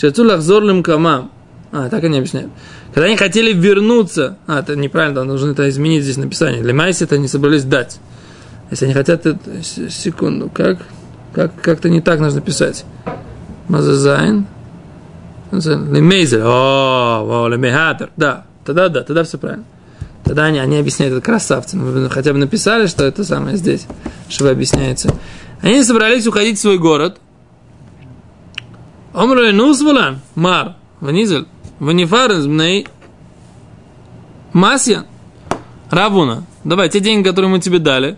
Шацу 0.00 0.24
лахзорлим 0.24 0.82
камам. 0.82 1.30
А, 1.72 1.88
так 1.88 2.04
они 2.04 2.18
объясняют. 2.18 2.50
Когда 2.94 3.06
они 3.08 3.16
хотели 3.16 3.52
вернуться, 3.52 4.38
а, 4.46 4.60
это 4.60 4.76
неправильно, 4.76 5.24
нужно 5.24 5.50
это 5.50 5.68
изменить 5.68 6.04
здесь 6.04 6.16
написание. 6.16 6.62
Для 6.62 6.72
Майси 6.72 7.04
это 7.04 7.16
они 7.16 7.28
собрались 7.28 7.64
дать. 7.64 7.98
Если 8.70 8.86
они 8.86 8.94
хотят, 8.94 9.26
это, 9.26 9.38
секунду, 9.62 10.50
как, 10.52 10.78
как, 11.32 11.52
как-то 11.60 11.90
не 11.90 12.00
так 12.00 12.20
нужно 12.20 12.40
писать. 12.40 12.84
Мазазайн. 13.68 14.46
Лемейзер. 15.50 16.42
О, 16.44 17.48
лемехатер. 17.50 18.10
Да, 18.16 18.44
тогда 18.64 18.88
да, 18.88 19.02
тогда 19.02 19.24
все 19.24 19.38
правильно. 19.38 19.64
Тогда 20.24 20.44
они, 20.44 20.58
они 20.58 20.78
объясняют 20.78 21.14
это 21.14 21.24
красавцы. 21.24 21.76
Мы 21.76 22.08
хотя 22.10 22.32
бы 22.32 22.38
написали, 22.38 22.86
что 22.86 23.04
это 23.04 23.24
самое 23.24 23.56
здесь, 23.56 23.86
что 24.28 24.50
объясняется. 24.50 25.14
Они 25.62 25.82
собрались 25.82 26.26
уходить 26.26 26.58
в 26.58 26.60
свой 26.60 26.78
город– 26.78 27.18
Омру 29.18 29.50
Нузвулан, 29.52 30.20
Мар, 30.36 30.76
Ванизель, 31.00 31.46
Ванифарен, 31.80 32.48
Бней, 32.48 32.86
Масьян, 34.52 35.06
Равуна, 35.90 36.44
давай 36.62 36.88
те 36.88 37.00
деньги, 37.00 37.26
которые 37.26 37.50
мы 37.50 37.58
тебе 37.58 37.80
дали, 37.80 38.16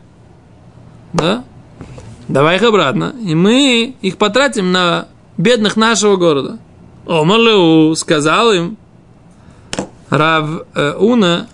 да, 1.14 1.42
давай 2.28 2.57
их 2.57 2.62
обратно, 2.62 3.14
и 3.19 3.35
мы 3.35 3.97
их 4.02 4.19
потратим 4.19 4.73
на 4.73 5.09
бедных 5.38 5.78
нашего 5.78 6.16
города. 6.16 6.59
Омарлеу 7.07 7.95
сказал 7.95 8.52
им, 8.52 8.76
Рав 10.11 10.50
э, 10.75 10.97
Уна, 10.99 11.49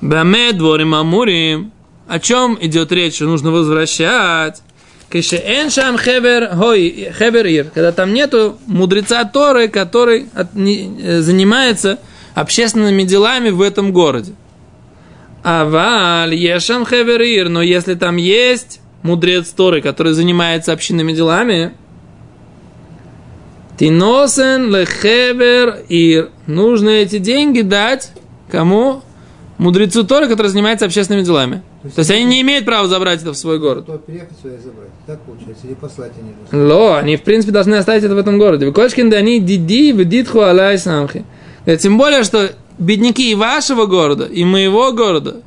дворим 0.00 0.96
амурим, 0.96 1.70
о 2.08 2.18
чем 2.18 2.58
идет 2.60 2.90
речь, 2.90 3.20
нужно 3.20 3.52
возвращать 3.52 4.64
Кишеэн 5.12 5.68
шам 5.68 5.98
хевер 5.98 6.56
хой 6.56 7.12
хевер 7.18 7.46
ир, 7.46 7.70
когда 7.74 7.92
там 7.92 8.14
нету 8.14 8.58
мудреца 8.66 9.24
Торы, 9.24 9.68
который 9.68 10.28
от, 10.34 10.54
не, 10.54 10.90
э, 11.02 11.20
занимается 11.20 11.98
общественными 12.34 13.02
делами 13.02 13.50
в 13.50 13.60
этом 13.60 13.92
городе. 13.92 14.32
Аваль 15.42 16.34
ешам 16.34 16.86
хевер 16.86 17.20
ир, 17.20 17.50
но 17.50 17.60
если 17.60 17.94
там 17.94 18.16
есть 18.16 18.80
мудрец 19.02 19.50
Торы, 19.50 19.82
который 19.82 20.14
занимается 20.14 20.72
общинными 20.72 21.12
делами, 21.12 21.72
Тиносен 23.78 24.74
лехевер 24.74 25.84
ир. 25.88 26.30
Нужно 26.46 26.88
эти 26.88 27.18
деньги 27.18 27.60
дать 27.60 28.12
кому? 28.50 29.02
мудрецу 29.58 30.04
Торы, 30.04 30.28
который 30.28 30.48
занимается 30.48 30.86
общественными 30.86 31.24
делами. 31.24 31.62
То 31.82 31.98
есть 31.98 32.10
они 32.12 32.24
не 32.24 32.40
имеют 32.42 32.64
права 32.64 32.86
забрать 32.86 33.22
это 33.22 33.32
в 33.32 33.36
свой 33.36 33.58
город. 33.58 33.86
То 33.86 33.98
переехать 33.98 34.38
сюда 34.40 34.54
и 34.54 34.58
забрать. 34.58 34.88
Так 35.06 35.20
получается. 35.22 35.66
Или 35.66 35.74
послать 35.74 36.12
они. 36.16 36.62
Ло, 36.64 36.98
они, 36.98 37.16
в 37.16 37.22
принципе, 37.22 37.52
должны 37.52 37.74
оставить 37.74 38.04
это 38.04 38.14
в 38.14 38.18
этом 38.18 38.38
городе. 38.38 38.66
Выкошкин 38.66 39.10
да 39.10 39.16
они 39.16 39.40
диди 39.40 39.92
вдитху 39.92 40.40
алай 40.40 40.78
самхи. 40.78 41.24
Тем 41.80 41.98
более, 41.98 42.22
что 42.22 42.52
бедняки 42.78 43.32
и 43.32 43.34
вашего 43.34 43.86
города, 43.86 44.24
и 44.24 44.44
моего 44.44 44.92
города, 44.92 45.42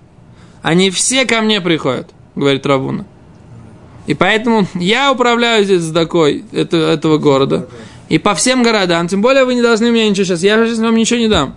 они 0.61 0.89
все 0.89 1.25
ко 1.25 1.41
мне 1.41 1.61
приходят, 1.61 2.09
говорит 2.35 2.65
Равуна. 2.65 3.05
И 4.07 4.13
поэтому 4.13 4.67
я 4.75 5.11
управляю 5.11 5.63
здесь 5.63 5.89
такой 5.91 6.43
это, 6.51 6.77
этого 6.77 7.17
города. 7.17 7.67
И 8.09 8.19
по 8.19 8.35
всем 8.35 8.61
городам, 8.61 9.07
тем 9.07 9.21
более 9.21 9.45
вы 9.45 9.55
не 9.55 9.61
должны 9.61 9.89
мне 9.89 10.09
ничего 10.09 10.25
сейчас, 10.25 10.43
я 10.43 10.63
сейчас 10.65 10.79
вам 10.79 10.95
ничего 10.95 11.19
не 11.19 11.27
дам. 11.27 11.55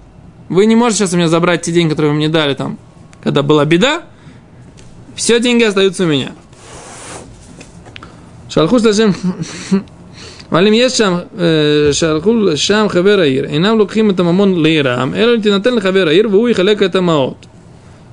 Вы 0.48 0.66
не 0.66 0.76
можете 0.76 1.00
сейчас 1.00 1.14
у 1.14 1.16
меня 1.16 1.28
забрать 1.28 1.62
те 1.62 1.72
деньги, 1.72 1.90
которые 1.90 2.12
вы 2.12 2.16
мне 2.16 2.28
дали 2.28 2.54
там, 2.54 2.78
когда 3.22 3.42
была 3.42 3.64
беда. 3.64 4.04
Все 5.18 5.40
деньги 5.40 5.64
остаются 5.64 6.04
у 6.04 6.06
меня. 6.06 6.30
Шалху 8.48 8.78
Сашем 8.78 9.16
есть 10.52 10.96
шам 10.96 11.24
э, 11.36 11.90
Шалху 11.92 12.56
Шам 12.56 12.88
Хавераир. 12.88 13.46
И 13.46 13.58
нам 13.58 13.80
лукхим 13.80 14.10
это 14.10 14.22
мамон 14.22 14.54
лейрам. 14.54 15.12
Эль 15.14 15.42
тинатен 15.42 15.80
хавераир, 15.80 16.28
вуи 16.28 16.52
халек 16.52 16.82
это 16.82 17.02
маот. 17.02 17.36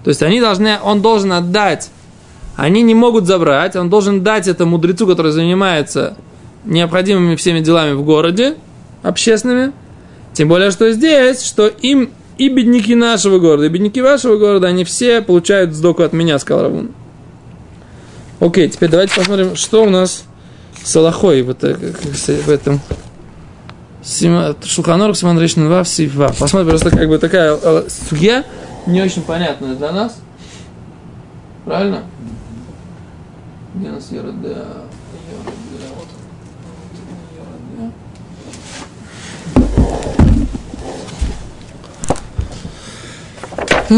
То 0.03 0.09
есть 0.09 0.23
они 0.23 0.41
должны, 0.41 0.79
он 0.83 1.03
должен 1.03 1.31
отдать. 1.31 1.91
Они 2.55 2.81
не 2.81 2.95
могут 2.95 3.27
забрать, 3.27 3.75
он 3.75 3.91
должен 3.91 4.23
дать 4.23 4.47
этому 4.47 4.71
мудрецу, 4.71 5.05
который 5.05 5.31
занимается 5.31 6.17
необходимыми 6.63 7.35
всеми 7.35 7.59
делами 7.59 7.93
в 7.93 8.03
городе, 8.03 8.55
общественными. 9.03 9.73
Тем 10.33 10.47
более, 10.47 10.71
что 10.71 10.91
здесь, 10.91 11.43
что 11.43 11.67
им 11.67 12.09
и 12.37 12.49
бедняки 12.49 12.95
нашего 12.95 13.39
города, 13.39 13.65
и 13.65 13.69
бедняки 13.69 14.01
вашего 14.01 14.37
города, 14.37 14.67
они 14.67 14.83
все 14.83 15.21
получают 15.21 15.73
сдоку 15.73 16.03
от 16.03 16.13
меня, 16.13 16.39
сказал 16.39 16.63
Равун. 16.63 16.91
Окей, 18.39 18.69
теперь 18.69 18.89
давайте 18.89 19.15
посмотрим, 19.15 19.55
что 19.55 19.83
у 19.83 19.89
нас 19.89 20.25
с 20.83 20.95
Аллахой 20.95 21.41
в, 21.41 21.49
это, 21.49 21.75
в 21.75 22.49
этом 22.49 22.81
Шуханорг 24.03 25.15
Симан 25.15 25.39
Рейшн 25.39 25.67
Вав 25.67 25.87
Сифва. 25.87 26.33
Посмотрим, 26.37 26.69
просто 26.69 26.91
как 26.91 27.07
бы 27.07 27.17
такая 27.17 27.57
э, 27.61 27.87
судья 27.87 28.43
не 28.85 29.01
очень 29.01 29.23
понятная 29.23 29.75
для 29.75 29.91
нас. 29.91 30.19
Правильно? 31.65 32.03
Где 33.73 33.89
у 33.89 33.93
нас 33.93 34.11
Ерода? 34.11 34.84
О, 43.87 43.91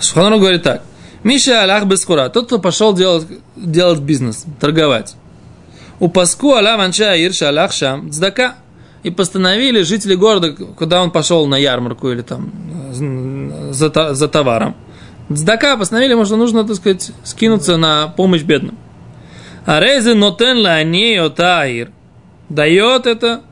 Шуханарух 0.00 0.40
говорит 0.40 0.62
так. 0.62 0.82
Миша 1.24 1.64
Аллах 1.64 1.86
Бескура, 1.86 2.28
тот, 2.28 2.46
кто 2.46 2.60
пошел 2.60 2.94
делать, 2.94 3.26
делать 3.56 3.98
бизнес, 3.98 4.44
торговать. 4.60 5.16
У 5.98 6.08
Паску 6.08 6.54
Аллах 6.54 6.78
Анча 6.78 7.16
Ирша 7.16 7.48
Аллах 7.48 7.72
Шам 7.72 8.12
Цдака. 8.12 8.54
И 9.02 9.10
постановили 9.10 9.82
жители 9.82 10.16
города, 10.16 10.52
куда 10.52 11.00
он 11.00 11.12
пошел 11.12 11.46
на 11.46 11.56
ярмарку 11.56 12.10
или 12.10 12.22
там 12.22 12.52
за, 13.72 14.14
за 14.14 14.28
товаром. 14.28 14.74
Цдака 15.32 15.76
постановили 15.76 16.22
что 16.24 16.36
нужно, 16.36 16.64
так 16.64 16.76
сказать, 16.76 17.10
скинуться 17.24 17.76
на 17.76 18.08
помощь 18.08 18.42
бедным. 18.42 18.78
А 19.64 19.80
Рейзе 19.80 20.14
нотен 20.14 20.58
ла 20.58 21.30
таир. 21.30 21.90
Дает 22.48 23.06
это 23.06 23.42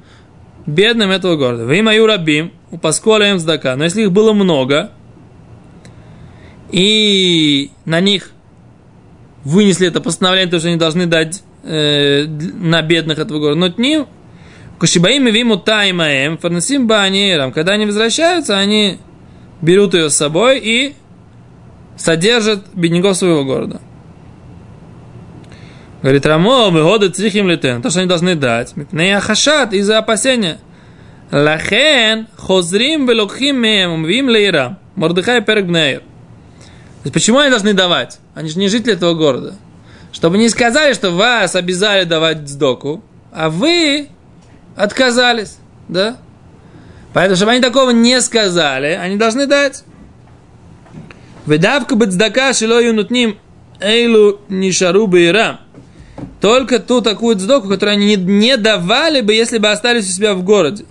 бедным 0.66 1.10
этого 1.10 1.36
города. 1.36 1.64
Вы 1.64 1.82
мою 1.82 2.06
рабим, 2.06 2.52
у 2.70 2.78
Пасколя 2.78 3.30
им 3.30 3.38
цдака. 3.38 3.74
Но 3.74 3.84
если 3.84 4.02
их 4.02 4.12
было 4.12 4.32
много, 4.32 4.92
и 6.70 7.72
на 7.84 8.00
них 8.00 8.30
вынесли 9.42 9.88
это 9.88 10.00
постановление, 10.00 10.50
то, 10.50 10.58
что 10.60 10.68
они 10.68 10.76
должны 10.76 11.06
дать 11.06 11.42
э, 11.64 12.26
на 12.26 12.82
бедных 12.82 13.18
этого 13.18 13.40
города. 13.40 13.60
Но 13.60 13.68
ним 13.76 14.06
Кушибаим 14.78 15.26
виму 15.26 15.56
таймаем, 15.56 16.36
фарнасим 16.36 16.86
банирам. 16.86 17.52
Когда 17.52 17.72
они 17.72 17.86
возвращаются, 17.86 18.58
они 18.58 18.98
берут 19.62 19.94
ее 19.94 20.10
с 20.10 20.16
собой 20.16 20.58
и 20.58 20.94
содержат 21.96 22.66
бедняков 22.74 23.16
своего 23.16 23.44
города. 23.44 23.80
Говорит, 26.02 26.26
Рамо, 26.26 26.70
мы 26.70 26.82
годы 26.82 27.08
цихим 27.08 27.48
летен. 27.48 27.80
То, 27.80 27.88
что 27.88 28.00
они 28.00 28.08
должны 28.08 28.34
дать. 28.34 28.74
Не 28.92 29.18
хашат 29.20 29.72
из-за 29.72 29.98
опасения. 29.98 30.58
Лахен 31.30 32.28
хозрим 32.36 33.08
велокхим 33.08 33.56
мем 33.56 34.04
вим 34.04 34.28
лейра. 34.28 34.78
Мордыхай 34.96 35.40
перек 35.40 35.64
бнеер. 35.64 36.00
То 36.00 36.04
есть, 37.04 37.14
почему 37.14 37.38
они 37.38 37.50
должны 37.50 37.72
давать? 37.72 38.18
Они 38.34 38.50
же 38.50 38.58
не 38.58 38.68
жители 38.68 38.92
этого 38.92 39.14
города. 39.14 39.54
Чтобы 40.12 40.38
не 40.38 40.48
сказали, 40.48 40.92
что 40.92 41.10
вас 41.10 41.56
обязали 41.56 42.04
давать 42.04 42.48
сдоку, 42.48 43.02
а 43.32 43.48
вы 43.50 44.08
отказались, 44.76 45.58
да? 45.88 46.18
Поэтому, 47.12 47.36
чтобы 47.36 47.52
они 47.52 47.60
такого 47.60 47.90
не 47.90 48.20
сказали, 48.20 48.88
они 48.88 49.16
должны 49.16 49.46
дать. 49.46 49.84
Выдавка 51.46 51.96
бацдака 51.96 52.52
шило 52.52 52.80
юнутним 52.80 53.38
эйлу 53.80 54.40
нишару 54.48 55.06
бейра. 55.06 55.60
Только 56.40 56.78
ту 56.78 57.00
такую 57.00 57.36
цдоку, 57.36 57.68
которую 57.68 57.94
они 57.94 58.16
не, 58.16 58.56
давали 58.56 59.20
бы, 59.20 59.34
если 59.34 59.58
бы 59.58 59.70
остались 59.70 60.08
у 60.08 60.12
себя 60.12 60.34
в 60.34 60.42
городе. 60.42 60.84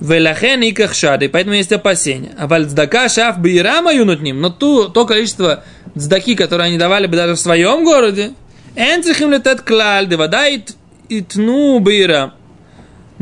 Велахен 0.00 0.62
и 0.62 0.72
кахшады, 0.72 1.28
поэтому 1.28 1.54
есть 1.54 1.72
опасения. 1.72 2.32
А 2.38 2.46
вальцдака 2.46 3.08
шаф 3.08 3.38
бейрама 3.38 3.92
юнутним, 3.92 4.40
но 4.40 4.50
ту, 4.50 4.88
то 4.88 5.06
количество 5.06 5.64
цдаки, 5.96 6.34
которые 6.34 6.66
они 6.66 6.78
давали 6.78 7.06
бы 7.06 7.16
даже 7.16 7.34
в 7.34 7.40
своем 7.40 7.84
городе, 7.84 8.32
энцихим 8.74 9.30
летет 9.30 9.60
клаль, 9.60 10.14
вода 10.16 10.48
и 10.48 11.20
тну 11.22 11.78
бейрам 11.78 12.32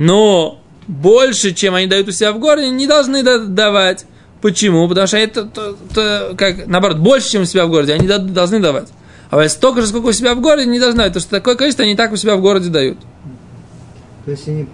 но 0.00 0.59
больше, 0.88 1.53
чем 1.53 1.74
они 1.74 1.87
дают 1.87 2.09
у 2.09 2.11
себя 2.11 2.33
в 2.33 2.38
городе, 2.38 2.70
не 2.70 2.87
должны 2.87 3.22
давать. 3.22 4.07
Почему? 4.40 4.88
Потому 4.88 5.07
что 5.07 5.18
это, 5.18 5.44
то, 5.44 5.76
то, 5.94 6.35
как, 6.37 6.66
наоборот, 6.66 6.98
больше, 6.98 7.31
чем 7.31 7.42
у 7.42 7.44
себя 7.44 7.66
в 7.66 7.70
городе, 7.70 7.92
они 7.94 8.07
должны 8.07 8.61
давать. 8.61 8.88
А 9.31 9.48
столько 9.48 9.83
же, 9.83 9.87
сколько 9.87 10.07
у 10.07 10.12
себя 10.12 10.35
в 10.35 10.40
городе, 10.40 10.66
не 10.66 10.81
должны 10.81 10.98
давать, 10.98 11.12
потому 11.12 11.22
что 11.22 11.31
такое 11.31 11.55
количество 11.55 11.85
они 11.85 11.94
так 11.94 12.12
у 12.12 12.16
себя 12.16 12.37
в 12.37 12.40
городе 12.40 12.68
дают. 12.68 12.98
То 14.24 14.31
есть 14.33 14.48
они... 14.48 14.64
То. 14.64 14.70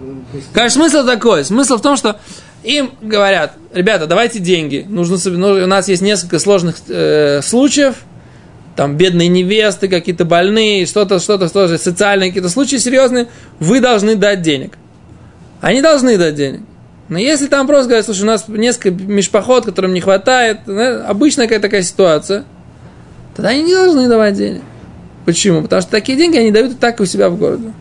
Конечно, 0.53 0.81
смысл 0.81 1.05
такой. 1.05 1.45
Смысл 1.45 1.77
в 1.77 1.81
том, 1.81 1.95
что 1.95 2.19
им 2.63 2.91
говорят, 3.01 3.53
ребята, 3.73 4.07
давайте 4.07 4.39
деньги. 4.39 4.85
Нужно, 4.87 5.17
ну, 5.31 5.63
у 5.63 5.67
нас 5.67 5.87
есть 5.87 6.01
несколько 6.01 6.39
сложных 6.39 6.77
э, 6.87 7.41
случаев, 7.41 7.95
там 8.75 8.97
бедные 8.97 9.27
невесты, 9.27 9.87
какие-то 9.87 10.25
больные, 10.25 10.85
что-то, 10.85 11.19
что-то, 11.19 11.47
что-то, 11.47 11.77
социальные 11.77 12.29
какие-то 12.29 12.49
случаи 12.49 12.75
серьезные, 12.77 13.27
вы 13.59 13.79
должны 13.79 14.15
дать 14.15 14.41
денег. 14.41 14.77
Они 15.61 15.81
должны 15.81 16.17
дать 16.17 16.35
денег. 16.35 16.61
Но 17.08 17.18
если 17.18 17.46
там 17.46 17.66
просто 17.66 17.88
говорят, 17.88 18.06
слушай, 18.06 18.22
у 18.22 18.26
нас 18.26 18.48
несколько 18.48 18.90
межпоход, 18.90 19.66
которым 19.66 19.92
не 19.92 20.00
хватает, 20.00 20.60
обычная 21.06 21.46
какая-то 21.46 21.68
такая 21.68 21.82
ситуация, 21.82 22.44
тогда 23.34 23.50
они 23.50 23.64
не 23.64 23.74
должны 23.74 24.08
давать 24.08 24.34
денег. 24.34 24.62
Почему? 25.24 25.62
Потому 25.62 25.82
что 25.82 25.90
такие 25.90 26.16
деньги 26.16 26.36
они 26.36 26.50
дают 26.50 26.72
и 26.72 26.74
так 26.74 27.00
у 27.00 27.04
себя 27.04 27.28
в 27.28 27.36
городе. 27.36 27.72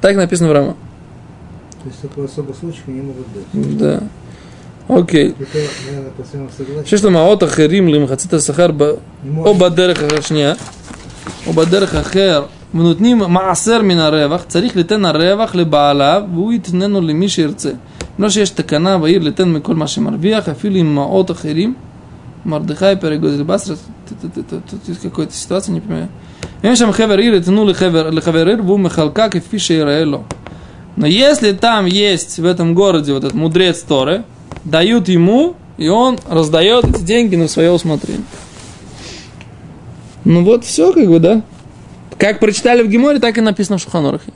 Так 0.00 0.16
написано 0.16 0.48
в 0.48 0.52
Рама. 0.52 0.76
То 1.82 1.88
есть 1.88 2.00
такой 2.00 2.26
особый 2.26 2.54
случай 2.54 2.80
они 2.86 3.00
могут 3.00 3.26
дать. 3.34 3.78
Да. 3.78 4.02
Окей. 4.88 5.34
Это, 5.38 5.58
наверное, 5.86 6.10
по 6.10 6.24
своему 6.24 6.48
согласию. 6.56 6.86
שיש 6.86 7.04
לו 7.04 7.10
מעות 7.10 7.44
אחרים 7.44 7.88
למחצית 7.88 8.34
השכר 8.34 8.70
ב... 8.76 8.90
או 9.36 9.54
בדרך 9.54 10.02
אחרת, 10.02 10.22
שנייה, 10.22 10.54
או 11.46 11.52
בדרך 11.52 11.94
אחר 11.94 12.44
ונותנים 12.74 13.18
מעשר 13.18 13.82
מן 13.82 13.98
הרווח, 13.98 14.44
צריך 14.48 14.76
ליתן 14.76 15.04
הרווח 15.04 15.54
לבעליו, 15.54 16.22
והוא 16.34 16.52
יתננו 16.52 17.00
למי 17.00 17.28
שירצה. 17.28 17.70
לא 18.18 18.30
שיש 18.30 18.50
תקנה 18.50 18.98
בעיר 18.98 19.22
ליתן 19.22 19.52
מכל 19.52 19.74
מה 19.74 19.88
שמרוויח, 19.88 20.48
אפילו 20.48 20.76
עם 20.76 20.94
מעות 20.94 21.30
אחרים. 21.30 21.74
מרדכי 22.46 22.84
פרק 23.00 23.20
גודל 23.20 23.42
בסרה, 23.42 23.76
какой-то 25.02 25.34
ситуация, 25.34 25.74
не 25.74 25.80
понимаю. 25.80 26.06
אם 26.64 26.76
שם 26.76 26.92
חבר 26.92 27.18
עיר, 27.18 27.34
יתנו 27.34 27.64
לחבר, 27.64 28.10
לחבר 28.10 28.46
עיר, 28.46 28.62
והוא 28.64 28.80
מחלקה 28.80 29.28
כפי 29.28 29.58
שיראה 29.58 30.04
לו. 30.04 30.22
Но 30.96 31.06
если 31.06 31.52
там 31.52 31.86
есть 31.86 32.38
в 32.38 32.44
этом 32.44 32.74
городе 32.74 33.12
вот 33.12 33.24
этот 33.24 33.34
мудрец 33.34 33.80
Торы, 33.80 34.24
дают 34.64 35.08
ему, 35.08 35.54
и 35.78 35.88
он 35.88 36.18
раздает 36.28 36.84
эти 36.84 37.02
деньги 37.02 37.36
на 37.36 37.48
свое 37.48 37.70
усмотрение. 37.70 38.24
Ну 40.24 40.44
вот 40.44 40.64
все, 40.64 40.92
как 40.92 41.08
бы, 41.08 41.18
да. 41.18 41.42
Как 42.18 42.40
прочитали 42.40 42.82
в 42.82 42.88
Геморе, 42.88 43.18
так 43.18 43.38
и 43.38 43.40
написано 43.40 43.78
в 43.78 43.80
Шуханорахе. 43.80 44.32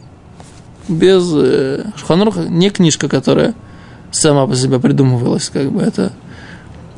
Без 0.89 1.31
э, 1.35 1.85
Шуханораха 1.97 2.41
не 2.49 2.71
книжка, 2.71 3.09
которая 3.09 3.55
сама 4.12 4.48
по 4.48 4.56
себе 4.56 4.80
придумывалась, 4.80 5.50
как 5.50 5.72
бы 5.72 5.82
это 5.82 6.14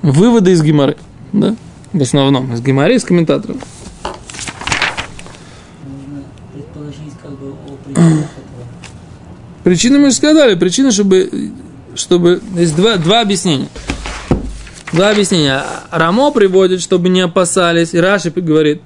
выводы 0.01 0.51
из 0.51 0.61
Геморы, 0.61 0.97
да, 1.33 1.55
в 1.93 2.01
основном 2.01 2.53
из 2.53 2.61
Геморы, 2.61 2.95
из 2.95 3.03
комментаторов. 3.03 3.57
как 7.93 8.03
бы? 8.03 8.25
Причины 9.63 9.99
мы 9.99 10.09
же 10.09 10.15
сказали. 10.15 10.55
Причина, 10.55 10.91
чтобы... 10.91 11.51
чтобы 11.95 12.41
есть 12.55 12.75
два, 12.75 12.97
два 12.97 13.21
объяснения. 13.21 13.67
Два 14.93 15.09
объяснения. 15.09 15.63
Рамо 15.91 16.31
приводит, 16.31 16.81
чтобы 16.81 17.09
не 17.09 17.21
опасались. 17.21 17.93
И 17.93 17.99
Раши 17.99 18.31
говорит, 18.31 18.81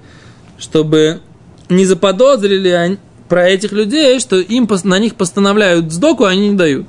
чтобы 0.57 1.21
не 1.69 1.85
заподозрили 1.85 2.69
они, 2.69 2.97
про 3.27 3.47
этих 3.47 3.71
людей, 3.71 4.19
что 4.19 4.39
им 4.39 4.69
на 4.83 4.99
них 4.99 5.15
постановляют 5.15 5.91
сдоку, 5.91 6.25
а 6.25 6.29
они 6.29 6.49
не 6.49 6.55
дают. 6.55 6.88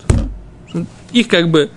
Их 1.13 1.29
как 1.29 1.51
бы 1.51 1.71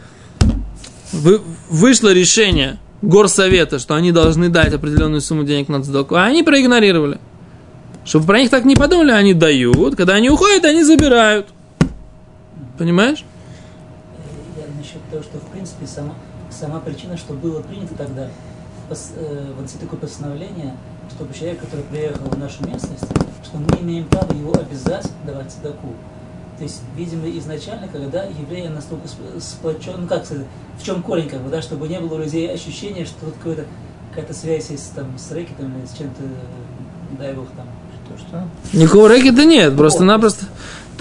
вы, 1.12 1.42
вышло 1.70 2.12
решение 2.12 2.80
горсовета, 3.02 3.80
что 3.80 3.96
они 3.96 4.12
должны 4.12 4.50
дать 4.50 4.74
определенную 4.74 5.22
сумму 5.22 5.44
денег 5.44 5.70
на 5.70 5.84
сдоку, 5.84 6.16
а 6.16 6.26
они 6.26 6.44
проигнорировали. 6.44 7.20
Чтобы 8.06 8.26
про 8.26 8.40
них 8.40 8.50
так 8.50 8.66
не 8.66 8.76
подумали, 8.76 9.12
они 9.12 9.34
дают. 9.34 9.96
Когда 9.96 10.16
они 10.16 10.30
уходят, 10.30 10.66
они 10.66 10.84
забирают. 10.84 11.48
Понимаешь? 12.78 13.24
Я 14.58 14.64
насчет 14.78 15.02
того, 15.12 15.22
что 15.22 15.38
в 15.38 15.52
принципе 15.52 15.86
сама, 15.86 16.16
сама 16.50 16.80
причина, 16.80 17.18
что 17.18 17.34
было 17.34 17.62
принято 17.62 17.94
тогда, 17.96 18.30
пос, 18.88 19.12
э, 19.16 19.54
вот 19.58 19.70
такое 19.80 20.00
постановление, 20.00 20.76
чтобы 21.12 21.34
человек, 21.34 21.60
который 21.60 21.84
приехал 21.86 22.26
в 22.30 22.38
нашу 22.38 22.66
местность, 22.66 23.06
что 23.44 23.58
мы 23.58 23.82
имеем 23.82 24.06
право 24.06 24.32
его 24.34 24.54
обязать 24.54 25.08
давать 25.26 25.52
садаку. 25.52 25.94
То 26.60 26.64
есть, 26.64 26.82
видимо, 26.98 27.30
изначально, 27.40 27.88
когда 27.88 28.24
евреи 28.26 28.68
настолько 28.68 29.08
сплочен, 29.40 29.94
ну 30.02 30.08
как 30.08 30.26
сказать, 30.26 30.46
в 30.78 30.84
чем 30.84 31.02
корень, 31.02 31.30
как 31.30 31.42
бы, 31.42 31.50
да, 31.50 31.62
чтобы 31.62 31.88
не 31.88 32.00
было 32.00 32.16
у 32.16 32.18
людей 32.20 32.52
ощущения, 32.54 33.06
что 33.06 33.28
тут 33.28 33.36
какая-то 33.36 33.66
какая-то 34.10 34.34
связь 34.34 34.70
есть 34.70 34.94
там 34.94 35.18
с 35.18 35.32
рэкетом 35.32 35.74
или 35.78 35.86
с 35.86 35.98
чем-то, 35.98 36.22
дай 37.18 37.34
бог 37.34 37.48
там. 37.56 37.66
Что, 38.06 38.28
что? 38.28 38.78
Никакого 38.78 39.08
рэкета 39.08 39.46
нет, 39.46 39.78
просто-напросто. 39.78 40.46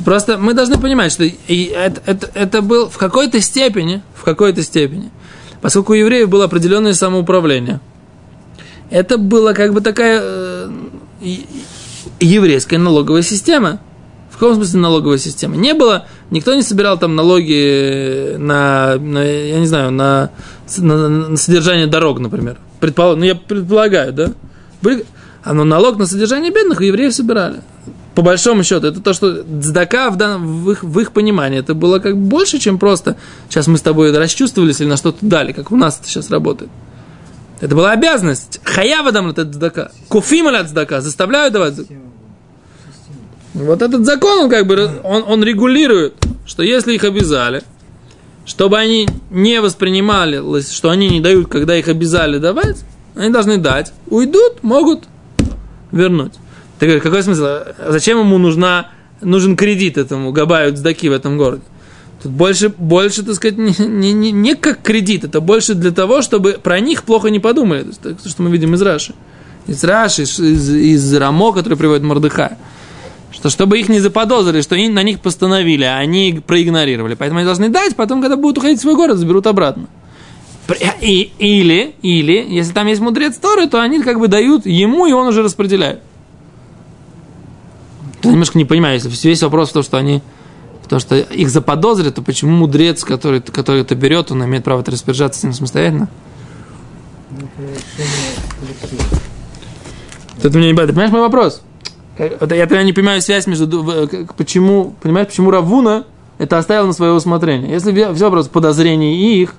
Просто 0.05 0.38
мы 0.38 0.55
должны 0.55 0.79
понимать, 0.79 1.11
что 1.11 1.25
это, 1.25 2.03
это, 2.07 2.31
это 2.35 2.62
был 2.62 2.88
в 2.88 2.97
какой-то 2.97 3.40
степени, 3.40 4.03
в 4.14 4.23
какой-то 4.23 4.62
степени, 4.62 5.11
поскольку 5.61 5.92
у 5.92 5.97
евреев 5.97 6.29
было 6.29 6.44
определенное 6.44 6.94
самоуправление, 6.94 7.81
это 8.90 9.18
была 9.18 9.55
как 9.55 9.75
бы 9.75 9.81
такая 9.81 10.21
э, 10.23 10.71
еврейская 12.21 12.79
налоговая 12.79 13.23
система, 13.23 13.81
в 14.38 14.40
каком 14.40 14.55
смысле 14.55 14.79
налоговая 14.79 15.18
система? 15.18 15.57
Не 15.57 15.74
было, 15.74 16.07
никто 16.31 16.55
не 16.55 16.62
собирал 16.62 16.96
там 16.96 17.16
налоги 17.16 18.37
на, 18.37 18.94
на 18.94 19.24
я 19.24 19.59
не 19.59 19.66
знаю, 19.66 19.90
на, 19.90 20.31
на, 20.77 21.09
на 21.09 21.37
содержание 21.37 21.88
дорог, 21.88 22.20
например. 22.20 22.57
Предпол, 22.79 23.16
ну, 23.16 23.24
я 23.24 23.35
предполагаю, 23.35 24.12
да? 24.12 24.31
А 25.42 25.55
но 25.55 25.64
налог 25.64 25.98
на 25.98 26.07
содержание 26.07 26.53
бедных 26.53 26.79
у 26.79 26.85
евреев 26.85 27.12
собирали. 27.12 27.62
По 28.14 28.22
большому 28.22 28.62
счету, 28.62 28.87
это 28.87 29.01
то, 29.01 29.12
что 29.12 29.42
дздака 29.42 30.09
в, 30.11 30.16
данном, 30.16 30.62
в, 30.62 30.70
их, 30.70 30.85
в 30.85 31.01
их 31.01 31.11
понимании, 31.11 31.59
это 31.59 31.74
было 31.74 31.98
как 31.98 32.16
больше, 32.16 32.61
чем 32.61 32.79
просто 32.79 33.16
сейчас 33.48 33.66
мы 33.66 33.77
с 33.77 33.83
тобой 33.83 34.16
расчувствовались 34.16 34.81
или 34.81 34.87
на 34.87 34.96
что-то 34.96 35.18
дали, 35.22 35.51
как 35.51 35.72
у 35.72 35.77
нас 35.77 35.98
это 35.98 36.09
сейчас 36.09 36.31
работает. 36.31 36.70
Это 37.61 37.74
была 37.74 37.90
обязанность. 37.90 38.61
Хаява 38.62 39.11
дам 39.11 39.31
это 39.31 39.42
дздака. 39.42 39.90
Куфим 40.07 40.46
от 40.46 40.66
дздака. 40.66 41.01
Заставляют 41.01 41.55
давать 41.55 41.74
вот 43.64 43.83
этот 43.83 44.05
закон, 44.05 44.44
он 44.44 44.51
как 44.51 44.66
бы, 44.66 45.01
он, 45.03 45.25
он 45.27 45.42
регулирует, 45.42 46.14
что 46.47 46.62
если 46.62 46.94
их 46.94 47.05
обязали, 47.05 47.62
чтобы 48.47 48.79
они 48.79 49.09
не 49.31 49.61
воспринимали, 49.61 50.40
что 50.62 50.90
они 50.90 51.09
не 51.09 51.21
дают, 51.21 51.49
когда 51.49 51.77
их 51.77 51.88
обязали 51.88 52.38
давать, 52.38 52.79
они 53.14 53.31
должны 53.31 53.59
дать, 53.59 53.92
уйдут, 54.09 54.62
могут 54.62 55.05
вернуть. 55.92 56.33
Ты 56.79 56.87
говоришь, 56.87 57.03
какой 57.03 57.23
смысл? 57.23 57.47
Зачем 57.88 58.21
ему 58.21 58.38
нужна, 58.38 58.90
нужен 59.21 59.57
кредит 59.57 59.99
этому 59.99 60.33
Габаю 60.33 60.75
Цдаки 60.75 61.09
в 61.09 61.12
этом 61.12 61.37
городе? 61.37 61.62
Тут 62.23 62.33
больше, 62.33 62.68
больше, 62.68 63.23
так 63.23 63.35
сказать, 63.35 63.59
не, 63.59 63.75
не, 63.87 64.12
не, 64.12 64.33
не 64.33 64.55
как 64.57 64.83
кредит, 64.83 65.25
это 65.25 65.40
больше 65.40 65.75
для 65.75 65.90
того, 65.90 66.23
чтобы 66.23 66.59
про 66.62 66.81
них 66.81 67.05
плохо 67.05 67.29
не 67.29 67.38
подумали. 67.38 67.87
То, 68.03 68.29
что 68.29 68.42
мы 68.42 68.51
видим 68.51 68.75
из 68.75 68.83
Раши. 68.83 69.14
Из 69.66 69.85
Раши, 69.85 70.23
из, 70.23 70.40
из, 70.40 70.71
из 70.71 71.14
Рамо, 71.14 71.53
который 71.53 71.77
приводит 71.77 72.03
Мордыха 72.03 72.57
что 73.38 73.51
чтобы 73.51 73.79
их 73.79 73.88
не 73.88 74.01
заподозрили, 74.01 74.62
что 74.62 74.74
они 74.74 74.88
на 74.88 75.05
них 75.05 75.20
постановили, 75.20 75.85
а 75.85 75.98
они 75.98 76.42
проигнорировали. 76.44 77.14
Поэтому 77.14 77.38
они 77.38 77.46
должны 77.46 77.68
дать, 77.68 77.94
потом, 77.94 78.20
когда 78.20 78.37
будут 78.37 78.59
уходить 78.59 78.81
в 78.81 78.83
свой 78.83 78.96
город, 78.96 79.16
заберут 79.16 79.46
обратно. 79.46 79.87
И, 81.01 81.33
или, 81.38 81.94
или, 82.03 82.44
если 82.48 82.72
там 82.72 82.88
есть 82.88 83.01
мудрец 83.01 83.37
Торы, 83.37 83.68
то 83.68 83.81
они 83.81 84.03
как 84.03 84.18
бы 84.18 84.27
дают 84.27 84.66
ему, 84.66 85.07
и 85.07 85.12
он 85.12 85.29
уже 85.29 85.42
распределяет. 85.42 86.03
Я 88.24 88.33
немножко 88.33 88.59
не 88.59 88.64
понимаю, 88.64 88.94
если 88.94 89.29
весь 89.29 89.42
вопрос 89.42 89.70
в 89.70 89.72
том, 89.72 89.83
что 89.85 89.96
они 89.96 90.20
то, 90.88 90.98
что 90.98 91.16
их 91.16 91.51
заподозрят, 91.51 92.16
то 92.16 92.22
почему 92.22 92.51
мудрец, 92.51 93.05
который, 93.05 93.40
который 93.40 93.83
это 93.83 93.94
берет, 93.94 94.33
он 94.33 94.44
имеет 94.44 94.64
право 94.64 94.81
это 94.81 94.90
распоряжаться 94.90 95.40
с 95.40 95.44
ним 95.44 95.53
самостоятельно? 95.53 96.09
Это 100.42 100.59
меня 100.59 100.72
не. 100.72 100.77
Ты 100.77 100.87
понимаешь 100.88 101.12
мой 101.12 101.20
вопрос? 101.20 101.62
Это, 102.19 102.55
я 102.55 102.67
тогда 102.67 102.83
не 102.83 102.93
понимаю 102.93 103.23
связь 103.23 103.47
между... 103.47 104.09
Почему, 104.37 104.95
понимаешь, 105.01 105.29
почему 105.29 105.51
Равуна 105.51 106.05
это 106.39 106.59
оставил 106.59 106.87
на 106.87 106.93
свое 106.93 107.13
усмотрение? 107.13 107.71
Если 107.71 107.93
все 107.93 108.25
вопрос 108.25 108.49
подозрений 108.49 109.17
и 109.17 109.43
их, 109.43 109.55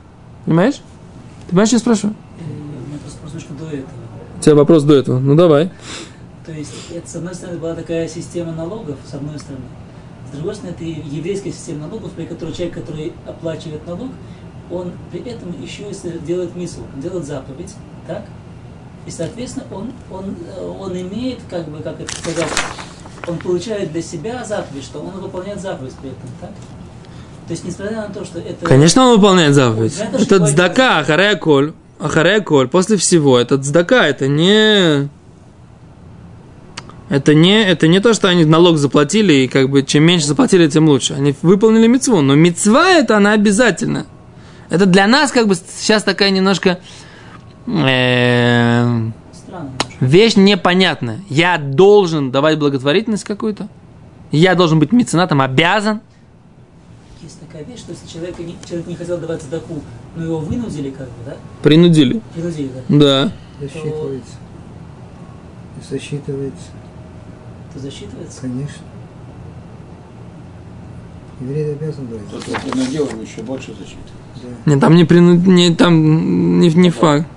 понимаешь? 0.45 0.75
Ты 1.45 1.51
понимаешь, 1.51 1.69
что 1.69 1.77
я 1.77 1.79
спрашиваю? 1.79 2.15
У 2.37 2.89
меня 2.89 2.99
просто 3.01 3.19
вопрос 3.23 3.43
до 3.49 3.65
этого. 3.65 3.99
У 4.37 4.41
тебя 4.41 4.55
вопрос 4.55 4.83
до 4.83 4.95
этого. 4.95 5.19
Ну, 5.19 5.35
давай. 5.35 5.71
То 6.45 6.51
есть, 6.51 6.73
это, 6.93 7.09
с 7.09 7.15
одной 7.15 7.33
стороны, 7.33 7.59
была 7.59 7.75
такая 7.75 8.07
система 8.07 8.51
налогов, 8.51 8.97
с 9.09 9.13
одной 9.13 9.39
стороны. 9.39 9.65
С 10.31 10.35
другой 10.35 10.55
стороны, 10.55 10.75
это 10.75 10.83
еврейская 10.83 11.51
система 11.51 11.87
налогов, 11.87 12.11
при 12.11 12.25
которой 12.25 12.53
человек, 12.53 12.75
который 12.75 13.13
оплачивает 13.25 13.87
налог, 13.87 14.09
он 14.69 14.91
при 15.11 15.21
этом 15.21 15.55
еще 15.61 15.85
делает 16.27 16.55
мису, 16.55 16.81
делает 16.97 17.25
заповедь, 17.25 17.73
так? 18.05 18.25
И, 19.05 19.11
соответственно, 19.11 19.65
он, 19.71 19.91
он, 20.11 20.35
э, 20.55 20.75
он 20.79 20.99
имеет, 20.99 21.39
как 21.49 21.67
бы, 21.67 21.81
как 21.81 21.99
это 21.99 22.13
сказать, 22.15 22.49
он 23.27 23.37
получает 23.37 23.91
для 23.91 24.01
себя 24.01 24.43
заповедь, 24.43 24.83
что 24.83 24.99
он 24.99 25.21
выполняет 25.21 25.61
заповедь 25.61 25.93
при 26.01 26.09
этом, 26.09 26.29
так? 26.41 26.51
То 27.47 27.53
есть, 27.53 27.63
несмотря 27.63 27.97
на 27.97 28.09
то, 28.09 28.23
что 28.23 28.39
это... 28.39 28.65
Конечно, 28.65 29.07
он 29.07 29.17
выполняет 29.17 29.55
заповедь. 29.55 29.95
Это, 29.97 30.17
это 30.21 30.45
цдака, 30.45 30.99
ахарая 30.99 31.35
коль. 31.35 31.73
Ахарая 31.99 32.41
коль. 32.41 32.67
После 32.67 32.97
всего, 32.97 33.39
это 33.39 33.57
цдака, 33.57 34.07
это 34.07 34.27
не... 34.27 35.09
Это 37.09 37.33
не, 37.33 37.63
это 37.63 37.87
не 37.87 37.99
то, 38.01 38.13
что 38.13 38.27
они 38.27 38.45
налог 38.45 38.77
заплатили, 38.77 39.33
и 39.33 39.47
как 39.47 39.71
бы 39.71 39.81
чем 39.81 40.03
меньше 40.03 40.27
заплатили, 40.27 40.67
тем 40.67 40.87
лучше. 40.87 41.15
Они 41.15 41.33
выполнили 41.41 41.87
мецву. 41.87 42.21
Но 42.21 42.35
мецва 42.35 42.91
это 42.91 43.17
она 43.17 43.31
обязательно. 43.31 44.05
Это 44.69 44.85
для 44.85 45.07
нас 45.07 45.31
как 45.31 45.47
бы 45.47 45.55
сейчас 45.55 46.03
такая 46.03 46.29
немножко 46.29 46.77
э, 47.69 49.11
вещь 49.99 50.35
непонятная. 50.35 51.19
Я 51.29 51.57
должен 51.57 52.31
давать 52.31 52.57
благотворительность 52.59 53.23
какую-то? 53.23 53.67
Я 54.31 54.55
должен 54.55 54.79
быть 54.79 54.91
меценатом, 54.91 55.41
обязан? 55.41 56.01
Есть 57.21 57.39
такая 57.39 57.63
вещь, 57.63 57.79
что 57.79 57.91
если 57.91 58.07
человек 58.07 58.37
не, 58.39 58.55
человек 58.67 58.87
не 58.87 58.95
хотел 58.95 59.17
давать 59.17 59.41
задаку, 59.41 59.81
но 60.15 60.23
его 60.23 60.39
вынудили 60.39 60.91
как 60.91 61.07
бы, 61.07 61.25
да? 61.25 61.37
Принудили. 61.63 62.21
Принудили, 62.33 62.69
да? 62.89 62.97
Да. 62.97 63.31
Засчитывается. 63.59 64.35
И 65.77 65.93
засчитывается. 65.93 66.67
Это 67.69 67.79
засчитывается? 67.79 68.41
Конечно. 68.41 68.83
Еврей 71.41 71.73
обязан 71.73 72.07
давать. 72.07 72.29
Тот, 72.29 72.43
кто 72.43 72.71
принудил, 72.71 73.07
еще 73.21 73.41
больше 73.41 73.73
засчитывается. 73.73 74.13
Да. 74.65 74.73
Не, 74.73 74.79
там 74.79 74.95
не 74.95 75.05
принуд... 75.05 75.45
не, 75.45 75.75
там 75.75 76.59
не, 76.59 76.69
не 76.69 76.89
факт. 76.89 77.27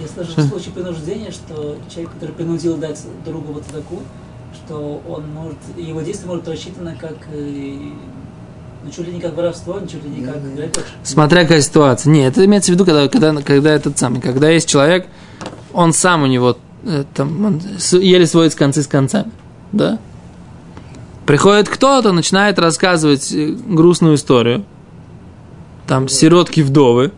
Я 0.00 0.08
слышал 0.08 0.34
в 0.42 0.48
случае 0.48 0.72
принуждения, 0.72 1.30
что 1.30 1.76
человек, 1.90 2.12
который 2.14 2.32
принудил 2.32 2.76
дать 2.76 3.00
другу 3.24 3.52
вот 3.52 3.64
таку, 3.64 4.00
что 4.54 5.02
он 5.08 5.28
может, 5.30 5.58
его 5.76 6.00
действие 6.00 6.28
может 6.28 6.48
рассчитано 6.48 6.96
как 6.98 7.16
э, 7.32 7.74
ну, 8.82 8.90
чуть 8.90 9.06
ли 9.06 9.12
не 9.14 9.20
как 9.20 9.36
воровство, 9.36 9.78
чуть 9.80 10.02
ли 10.04 10.10
не 10.10 10.24
как 10.24 10.42
грабеж. 10.54 10.84
Смотря 11.02 11.42
какая 11.42 11.60
ситуация. 11.60 12.10
Нет, 12.10 12.32
это 12.32 12.44
имеется 12.46 12.72
в 12.72 12.74
виду, 12.74 12.84
когда, 12.84 13.08
когда, 13.08 13.34
когда 13.42 13.70
этот 13.72 13.98
самый, 13.98 14.20
когда 14.20 14.48
есть 14.48 14.68
человек, 14.68 15.06
он 15.72 15.92
сам 15.92 16.22
у 16.22 16.26
него 16.26 16.56
э, 16.84 17.04
там, 17.14 17.44
он 17.44 17.60
еле 17.92 18.26
сводит 18.26 18.52
с 18.52 18.56
концы 18.56 18.82
с 18.82 18.86
концами, 18.86 19.30
да? 19.72 19.98
Приходит 21.26 21.68
кто-то, 21.68 22.12
начинает 22.12 22.58
рассказывать 22.58 23.32
э, 23.32 23.54
грустную 23.66 24.14
историю, 24.14 24.64
там, 25.86 26.08
сиротки 26.08 26.60
вдовы, 26.60 27.12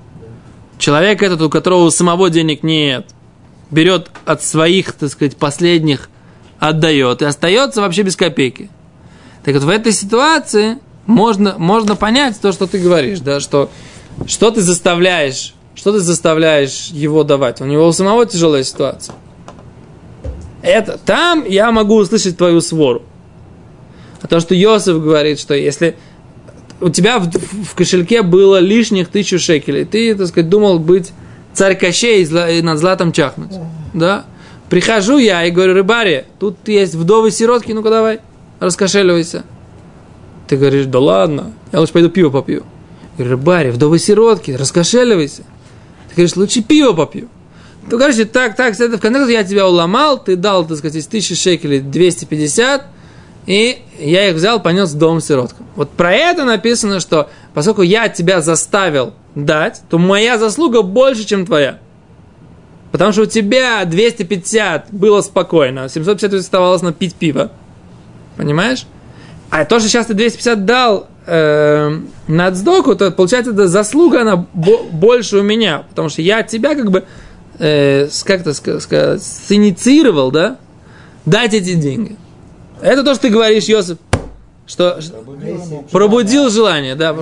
Человек 0.83 1.23
этот, 1.23 1.41
у 1.41 1.49
которого 1.49 1.91
самого 1.91 2.29
денег 2.29 2.65
нет, 2.65 3.07
берет 3.71 4.09
от 4.25 4.43
своих, 4.43 4.95
так 4.95 5.11
сказать, 5.11 5.37
последних, 5.37 6.09
отдает 6.59 7.23
и 7.23 7.25
остается 7.25 7.81
вообще 7.81 8.03
без 8.03 8.17
копейки. 8.17 8.69
Так 9.45 9.55
вот 9.55 9.63
в 9.63 9.69
этой 9.69 9.93
ситуации 9.93 10.79
можно, 11.07 11.55
можно 11.57 11.95
понять 11.95 12.41
то, 12.41 12.51
что 12.51 12.67
ты 12.67 12.81
говоришь, 12.81 13.21
да, 13.21 13.39
что, 13.39 13.71
что 14.27 14.51
ты 14.51 14.61
заставляешь, 14.61 15.55
что 15.77 15.93
ты 15.93 16.01
заставляешь 16.01 16.89
его 16.89 17.23
давать. 17.23 17.61
У 17.61 17.65
него 17.65 17.87
у 17.87 17.93
самого 17.93 18.27
тяжелая 18.27 18.65
ситуация. 18.65 19.15
Это, 20.63 20.99
там 20.99 21.45
я 21.49 21.71
могу 21.71 21.95
услышать 21.95 22.37
твою 22.37 22.61
свору. 22.61 23.03
А 24.21 24.27
то, 24.27 24.41
что 24.41 24.57
Йосиф 24.57 25.01
говорит, 25.01 25.39
что 25.39 25.55
если 25.55 25.97
у 26.83 26.91
тебя 26.91 27.19
в, 27.19 27.31
в 27.31 27.75
кошельке 27.75 28.23
было 28.23 28.59
лишних 28.59 29.09
тысячу 29.09 29.39
шекелей, 29.39 29.85
ты, 29.85 30.15
так 30.15 30.27
сказать, 30.27 30.51
думал 30.51 30.79
быть 30.79 31.13
царь 31.53 31.79
Кощей 31.79 32.25
и 32.25 32.63
над 32.63 32.79
златом 32.79 33.13
чахнуть. 33.13 33.53
Да? 33.95 34.25
Прихожу 34.69 35.19
я 35.19 35.45
и 35.45 35.51
говорю, 35.51 35.75
рыбаре, 35.75 36.27
тут 36.39 36.57
есть 36.67 36.95
вдовы 36.95 37.31
сиротки, 37.31 37.73
ну-ка 37.73 37.91
давай, 37.91 38.21
раскошеливайся. 38.59 39.45
Ты 40.49 40.57
говоришь, 40.57 40.87
да 40.87 40.99
ладно, 40.99 41.53
я 41.73 41.81
лучше 41.81 41.93
пойду 41.93 42.09
пиво 42.09 42.31
попью. 42.31 42.65
Я 43.19 43.25
говорю, 43.25 43.31
рыбаре, 43.33 43.71
вдовы 43.71 43.99
сиротки, 43.99 44.51
раскошеливайся. 44.51 45.43
Ты 46.09 46.17
говоришь, 46.17 46.37
лучше 46.37 46.63
пиво 46.63 46.93
попью. 46.93 47.29
То, 47.91 47.99
короче, 47.99 48.25
так, 48.25 48.57
так, 48.57 48.75
в 48.75 48.99
конце 48.99 49.33
я 49.33 49.45
тебя 49.45 49.69
уломал, 49.69 50.23
ты 50.23 50.37
дал, 50.37 50.65
так 50.67 50.79
сказать, 50.79 50.97
из 50.97 51.07
тысячи 51.07 51.35
шекелей 51.35 51.81
250, 51.81 52.87
и 53.47 53.79
я 54.11 54.29
их 54.29 54.37
взял, 54.37 54.61
понес 54.61 54.93
в 54.93 54.99
дом 54.99 55.21
сироткам. 55.21 55.67
Вот 55.77 55.91
про 55.91 56.13
это 56.13 56.45
написано, 56.45 57.01
что 57.01 57.31
поскольку 57.55 57.83
я 57.83 58.09
тебя 58.09 58.41
заставил 58.41 59.15
дать, 59.35 59.83
то 59.89 59.99
моя 59.99 60.39
заслуга 60.39 60.83
больше, 60.83 61.25
чем 61.25 61.47
твоя. 61.47 61.79
Потому 62.91 63.13
что 63.13 63.23
у 63.23 63.27
тебя 63.27 63.85
250 63.85 64.89
было 64.91 65.23
спокойно, 65.23 65.89
750 65.89 66.35
оставалось 66.35 66.83
на 66.83 66.93
пить 66.93 67.15
пиво. 67.15 67.51
Понимаешь? 68.37 68.87
А 69.51 69.65
то, 69.65 69.79
что 69.79 69.89
сейчас 69.89 70.07
ты 70.07 70.15
250 70.15 70.65
дал 70.65 71.09
э, 71.27 71.99
на 72.29 72.47
отсдоку, 72.47 72.95
то 72.95 73.11
получается, 73.11 73.53
это 73.53 73.69
заслуга, 73.69 74.23
она 74.23 74.37
больше 74.37 75.39
у 75.39 75.43
меня. 75.43 75.85
Потому 75.89 76.09
что 76.09 76.23
я 76.23 76.43
тебя 76.43 76.75
как 76.75 76.91
бы, 76.91 77.05
э, 77.59 78.09
как-то 78.25 78.53
сказать, 78.53 79.23
синициировал, 79.23 80.31
да, 80.31 80.59
дать 81.25 81.55
эти 81.55 81.75
деньги. 81.75 82.17
Это 82.83 83.05
то, 83.05 83.15
что 83.15 83.23
ты 83.23 83.29
говоришь, 83.31 83.65
Йосиф, 83.65 83.99
что 84.67 84.99
пробудил, 85.25 85.85
пробудил 85.91 86.51
желание, 86.51 86.95
да, 86.95 87.15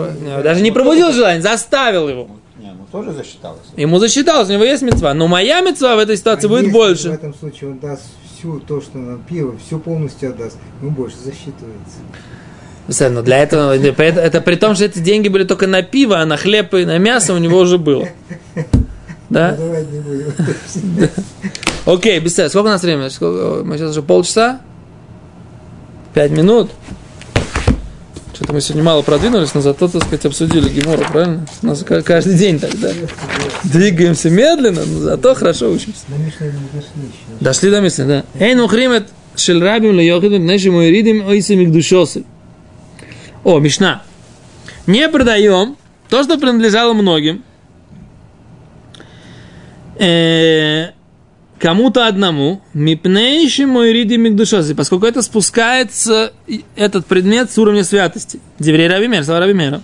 даже 0.42 0.62
не 0.62 0.70
пробудил 0.70 1.12
желание, 1.12 1.42
заставил 1.42 2.08
его. 2.08 2.28
Не, 2.58 2.72
ну 2.72 2.86
тоже 2.90 3.12
засчиталось. 3.12 3.60
Ему 3.76 3.98
засчиталось, 3.98 4.48
у 4.48 4.52
него 4.52 4.64
есть 4.64 4.82
мецва. 4.82 5.14
Но 5.14 5.28
моя 5.28 5.60
мецва 5.60 5.96
в 5.96 5.98
этой 5.98 6.16
ситуации 6.16 6.46
а 6.46 6.48
будет 6.48 6.72
больше. 6.72 7.10
В 7.10 7.14
этом 7.14 7.34
случае 7.34 7.70
он 7.70 7.78
даст 7.78 8.02
всю 8.38 8.60
то, 8.60 8.80
что 8.80 8.98
нам 8.98 9.22
пиво, 9.22 9.56
все 9.66 9.78
полностью 9.78 10.30
отдаст, 10.30 10.56
ему 10.80 10.90
больше 10.90 11.16
засчитывается. 11.16 11.98
Но 13.12 13.22
для 13.22 13.38
этого, 13.38 13.76
это, 13.76 14.02
это 14.02 14.40
при 14.40 14.56
том, 14.56 14.74
что 14.74 14.84
эти 14.84 14.98
деньги 14.98 15.28
были 15.28 15.44
только 15.44 15.66
на 15.66 15.82
пиво, 15.82 16.18
а 16.18 16.26
на 16.26 16.36
хлеб 16.36 16.74
и 16.74 16.84
на 16.84 16.98
мясо 16.98 17.34
у 17.34 17.38
него 17.38 17.58
уже 17.58 17.78
было. 17.78 18.08
Да? 19.30 19.56
Ну, 19.56 19.76
Окей, 21.94 22.18
без 22.18 22.32
Сколько 22.32 22.58
у 22.58 22.62
нас 22.64 22.82
времени? 22.82 23.04
Мы 23.62 23.78
сейчас 23.78 23.90
уже 23.90 24.02
полчаса? 24.02 24.60
Пять 26.14 26.30
минут? 26.32 26.70
Что-то 28.34 28.54
мы 28.54 28.60
сегодня 28.62 28.82
мало 28.82 29.02
продвинулись, 29.02 29.54
но 29.54 29.60
зато, 29.60 29.86
так 29.86 30.02
сказать, 30.02 30.24
обсудили 30.24 30.68
Гемору, 30.68 31.04
правильно? 31.12 31.46
У 31.62 31.66
нас 31.66 31.84
каждый 32.04 32.34
день 32.38 32.58
тогда. 32.58 32.90
Двигаемся 33.64 34.30
медленно, 34.30 34.84
но 34.86 34.98
зато 35.00 35.34
хорошо 35.34 35.70
учимся. 35.70 36.00
Дошли 37.38 37.70
до 37.70 37.82
мысли, 37.82 38.04
да. 38.04 38.24
Эй, 38.38 38.54
ну 38.54 38.66
хримет 38.66 39.08
шельрабим 39.36 39.92
льохидим 39.92 40.46
нашим 40.46 40.76
уиридим 40.76 41.26
ойсим 41.26 41.62
игдушосы. 41.62 42.24
О, 43.44 43.58
Мишна. 43.58 44.02
Не 44.86 45.08
продаем 45.08 45.76
то, 46.08 46.22
что 46.22 46.38
принадлежало 46.38 46.94
многим, 46.94 47.44
э, 49.98 50.88
кому-то 51.60 52.06
одному, 52.06 52.62
мипнейшему 52.72 53.82
риди 53.84 54.14
мигдушоси, 54.14 54.74
поскольку 54.74 55.06
это 55.06 55.22
спускается, 55.22 56.32
этот 56.74 57.06
предмет 57.06 57.50
с 57.50 57.58
уровня 57.58 57.84
святости. 57.84 58.40
Деврей 58.58 58.88
Рабимер, 58.88 59.22
слова 59.22 59.40
Рабимера. 59.40 59.82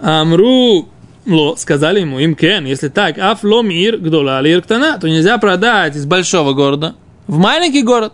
Амру, 0.00 0.88
ло, 1.26 1.56
сказали 1.56 2.00
ему, 2.00 2.20
им 2.20 2.36
кен, 2.36 2.64
если 2.64 2.88
так, 2.88 3.18
аф 3.18 3.42
ло 3.42 3.62
мир, 3.62 3.98
гдола 3.98 4.38
алир 4.38 4.62
ктана, 4.62 4.98
то 4.98 5.08
нельзя 5.08 5.36
продать 5.38 5.96
из 5.96 6.06
большого 6.06 6.54
города 6.54 6.94
в 7.26 7.38
маленький 7.38 7.82
город. 7.82 8.12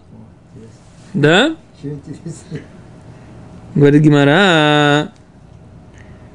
Да? 1.13 1.55
Говорит 3.75 4.03
Гимара. 4.03 5.13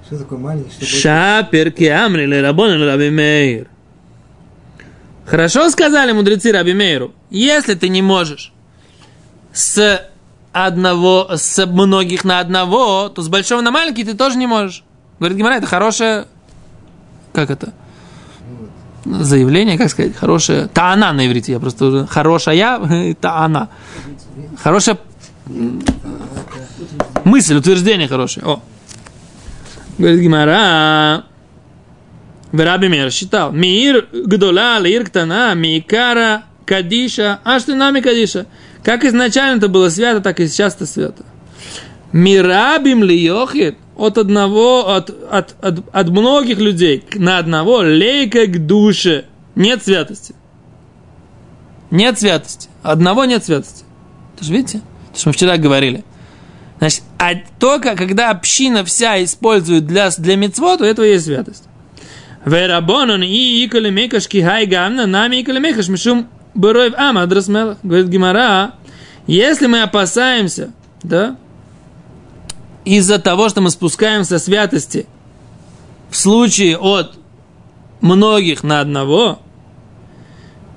Что 0.05 0.19
такое 0.19 0.37
маленький? 0.37 0.85
Шапер 0.85 1.71
киамри 1.71 2.25
ле 2.25 2.41
рабон 2.41 2.81
раби 2.83 3.09
мейр. 3.09 3.67
Хорошо 5.29 5.69
сказали 5.69 6.11
мудрецы 6.11 6.51
Раби 6.51 6.73
Мейру, 6.73 7.13
если 7.29 7.75
ты 7.75 7.87
не 7.87 8.01
можешь 8.01 8.51
с 9.53 10.09
одного, 10.51 11.29
с 11.35 11.65
многих 11.67 12.23
на 12.23 12.39
одного, 12.39 13.09
то 13.09 13.21
с 13.21 13.29
большого 13.29 13.61
на 13.61 13.69
маленький 13.69 14.03
ты 14.03 14.15
тоже 14.15 14.39
не 14.39 14.47
можешь. 14.47 14.83
Говорит 15.19 15.37
Гимара, 15.37 15.53
это 15.55 15.67
хорошее, 15.67 16.25
как 17.31 17.51
это? 17.51 17.73
Заявление, 19.05 19.77
как 19.77 19.91
сказать, 19.91 20.15
хорошее, 20.15 20.67
таана 20.67 21.13
на 21.13 21.27
иврите, 21.27 21.51
я 21.51 21.59
просто 21.59 21.85
уже, 21.85 22.07
хорошая, 22.07 23.13
таана. 23.21 23.69
Хорошая 24.63 24.97
мысль, 27.23 27.55
утверждение 27.55 28.07
хорошее. 28.07 28.47
О. 28.47 28.63
Говорит 29.99 30.21
Гимара, 30.21 31.25
Раби 32.51 32.87
Мер 32.87 33.11
считал, 33.11 33.51
Мир 33.51 34.07
Гдола, 34.11 34.79
Лир 34.79 35.05
Ктана, 35.05 35.53
Микара, 35.53 36.43
Кадиша, 36.65 37.39
а 37.43 37.59
что 37.59 37.75
нами 37.75 37.99
Кадиша. 37.99 38.47
Как 38.83 39.03
изначально 39.03 39.57
это 39.57 39.67
было 39.67 39.89
свято, 39.89 40.21
так 40.21 40.39
и 40.39 40.47
сейчас 40.47 40.75
это 40.75 40.85
свято. 40.85 41.23
Мирабим 42.11 43.03
ли 43.03 43.15
йохит 43.15 43.77
от 43.95 44.17
одного, 44.17 44.89
от, 44.95 45.09
от, 45.09 45.55
от, 45.61 45.83
от 45.91 46.09
многих 46.09 46.59
людей 46.59 47.03
на 47.13 47.37
одного 47.37 47.79
лейка 47.79 48.47
к 48.47 48.65
душе. 48.65 49.25
Нет 49.55 49.83
святости. 49.83 50.33
Нет 51.91 52.17
святости. 52.19 52.69
Одного 52.81 53.25
нет 53.25 53.43
святости. 53.43 53.83
То 54.37 54.45
же 54.45 54.53
видите? 54.53 54.81
То, 55.13 55.19
что 55.19 55.29
мы 55.29 55.33
вчера 55.33 55.57
говорили. 55.57 56.03
Значит, 56.79 57.03
а 57.17 57.31
только 57.59 57.95
когда 57.95 58.29
община 58.29 58.85
вся 58.85 59.21
использует 59.23 59.85
для, 59.85 60.09
для 60.11 60.35
мецво, 60.37 60.77
то 60.77 60.85
этого 60.85 61.05
есть 61.05 61.25
святость. 61.25 61.65
Верабонон 62.45 63.23
и 63.23 63.65
икали 63.65 63.89
мекаш 63.89 64.27
кихай 64.27 64.65
гамна 64.65 65.05
нами 65.05 65.41
икали 65.41 65.59
мекаш 65.59 65.87
мишум 65.89 66.29
бырой 66.53 66.93
ама 66.95 67.23
адрасмелах. 67.23 67.77
Говорит 67.83 68.07
Гимара, 68.07 68.75
если 69.27 69.67
мы 69.67 69.81
опасаемся, 69.81 70.71
да, 71.03 71.35
из-за 72.85 73.19
того, 73.19 73.49
что 73.49 73.61
мы 73.61 73.69
спускаемся 73.69 74.39
святости 74.39 75.05
в 76.09 76.17
случае 76.17 76.77
от 76.77 77.17
многих 78.01 78.63
на 78.63 78.79
одного, 78.79 79.39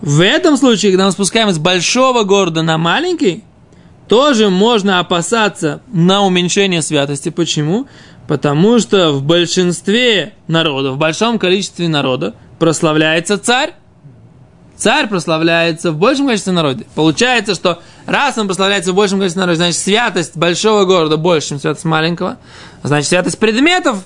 в 0.01 0.21
этом 0.21 0.57
случае, 0.57 0.93
когда 0.93 1.07
мы 1.07 1.13
спускаемся 1.13 1.55
с 1.55 1.59
большого 1.59 2.25
города 2.25 2.63
на 2.63 2.77
маленький, 2.77 3.45
тоже 4.13 4.51
можно 4.51 4.99
опасаться 4.99 5.81
на 5.91 6.21
уменьшение 6.21 6.83
святости. 6.83 7.31
Почему? 7.31 7.87
Потому 8.29 8.79
что 8.79 9.11
в 9.13 9.23
большинстве 9.23 10.35
народа, 10.49 10.93
в 10.93 10.99
большом 10.99 11.39
количестве 11.39 11.89
народа 11.89 12.35
прославляется 12.59 13.39
царь. 13.39 13.73
Царь 14.77 15.09
прославляется 15.09 15.93
в 15.93 15.97
большем 15.97 16.27
количестве 16.27 16.53
народа. 16.53 16.85
Получается, 16.95 17.55
что 17.55 17.81
раз 18.05 18.37
он 18.37 18.49
прославляется 18.49 18.93
в 18.93 18.97
большем 18.97 19.19
количестве 19.19 19.41
народа, 19.41 19.57
значит 19.57 19.77
святость 19.77 20.37
большого 20.37 20.85
города 20.85 21.17
больше, 21.17 21.49
чем 21.49 21.59
святость 21.61 21.87
маленького. 21.87 22.37
Значит 22.83 23.09
святость 23.09 23.39
предметов 23.39 24.05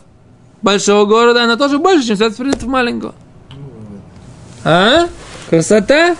большого 0.63 1.07
города, 1.07 1.43
она 1.43 1.57
тоже 1.57 1.79
больше, 1.79 2.07
чем 2.07 2.17
святость 2.17 2.39
предметов 2.39 2.69
маленького. 2.69 3.15
А? 4.63 5.09
Красота? 5.51 6.15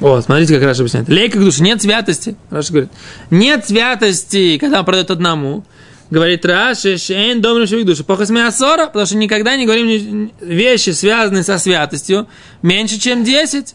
О, 0.00 0.20
смотрите, 0.20 0.54
как 0.54 0.64
Раша 0.64 0.80
объясняет. 0.80 1.08
Лейка 1.08 1.38
к 1.38 1.40
душе, 1.40 1.62
нет 1.62 1.82
святости. 1.82 2.36
Раша 2.50 2.72
говорит, 2.72 2.90
нет 3.30 3.66
святости, 3.66 4.58
когда 4.58 4.80
он 4.80 4.84
продает 4.84 5.10
одному. 5.10 5.64
Говорит 6.10 6.44
Раши, 6.44 6.96
шейн 6.96 7.40
дом 7.40 7.64
к 7.64 7.84
душе. 7.84 8.02
Похос 8.02 8.30
асора, 8.30 8.86
потому 8.86 9.06
что 9.06 9.16
никогда 9.16 9.56
не 9.56 9.66
говорим 9.66 10.32
вещи, 10.40 10.90
связанные 10.90 11.44
со 11.44 11.58
святостью, 11.58 12.28
меньше, 12.62 12.98
чем 12.98 13.24
10. 13.24 13.74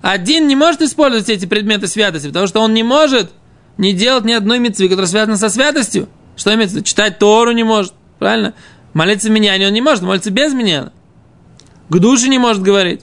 Один 0.00 0.48
не 0.48 0.56
может 0.56 0.80
использовать 0.80 1.28
эти 1.28 1.46
предметы 1.46 1.86
святости, 1.86 2.28
потому 2.28 2.46
что 2.46 2.60
он 2.60 2.72
не 2.72 2.82
может 2.82 3.30
не 3.76 3.92
делать 3.92 4.24
ни 4.24 4.32
одной 4.32 4.58
митцвы, 4.58 4.88
которая 4.88 5.08
связана 5.08 5.36
со 5.36 5.50
святостью. 5.50 6.08
Что 6.36 6.54
имеется 6.54 6.74
в 6.74 6.76
виду? 6.78 6.86
Читать 6.86 7.18
Тору 7.18 7.52
не 7.52 7.64
может, 7.64 7.92
правильно? 8.18 8.54
Молиться 8.94 9.30
меня 9.30 9.54
он 9.66 9.72
не 9.72 9.80
может, 9.80 10.02
молиться 10.02 10.30
без 10.30 10.52
меня. 10.54 10.92
К 11.88 11.98
душе 11.98 12.28
не 12.28 12.38
может 12.38 12.62
говорить. 12.62 13.02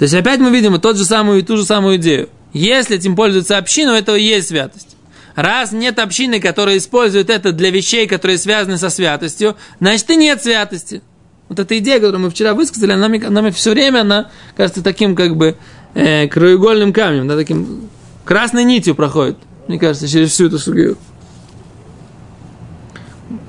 То 0.00 0.04
есть 0.04 0.14
опять 0.14 0.40
мы 0.40 0.50
видим 0.50 0.80
тот 0.80 0.96
же 0.96 1.04
самую, 1.04 1.42
ту 1.44 1.58
же 1.58 1.64
самую 1.66 1.96
идею. 1.96 2.30
Если 2.54 2.96
этим 2.96 3.14
пользуется 3.14 3.58
община, 3.58 3.92
у 3.92 3.96
этого 3.96 4.16
есть 4.16 4.48
святость. 4.48 4.96
Раз 5.34 5.72
нет 5.72 5.98
общины, 5.98 6.40
которая 6.40 6.78
использует 6.78 7.28
это 7.28 7.52
для 7.52 7.70
вещей, 7.70 8.06
которые 8.06 8.38
связаны 8.38 8.78
со 8.78 8.88
святостью, 8.88 9.56
значит 9.78 10.08
и 10.08 10.16
нет 10.16 10.42
святости. 10.42 11.02
Вот 11.50 11.58
эта 11.58 11.76
идея, 11.76 11.96
которую 11.96 12.20
мы 12.20 12.30
вчера 12.30 12.54
высказали, 12.54 12.92
она, 12.92 13.08
мне- 13.08 13.26
она 13.26 13.50
все 13.50 13.72
время, 13.72 14.00
она 14.00 14.30
кажется 14.56 14.82
таким 14.82 15.14
как 15.14 15.36
бы 15.36 15.58
э, 15.92 16.28
краеугольным 16.28 16.94
камнем, 16.94 17.28
да, 17.28 17.36
таким 17.36 17.90
красной 18.24 18.64
нитью 18.64 18.94
проходит, 18.94 19.36
мне 19.68 19.78
кажется, 19.78 20.08
через 20.08 20.30
всю 20.30 20.46
эту 20.46 20.58
сугию. 20.58 20.96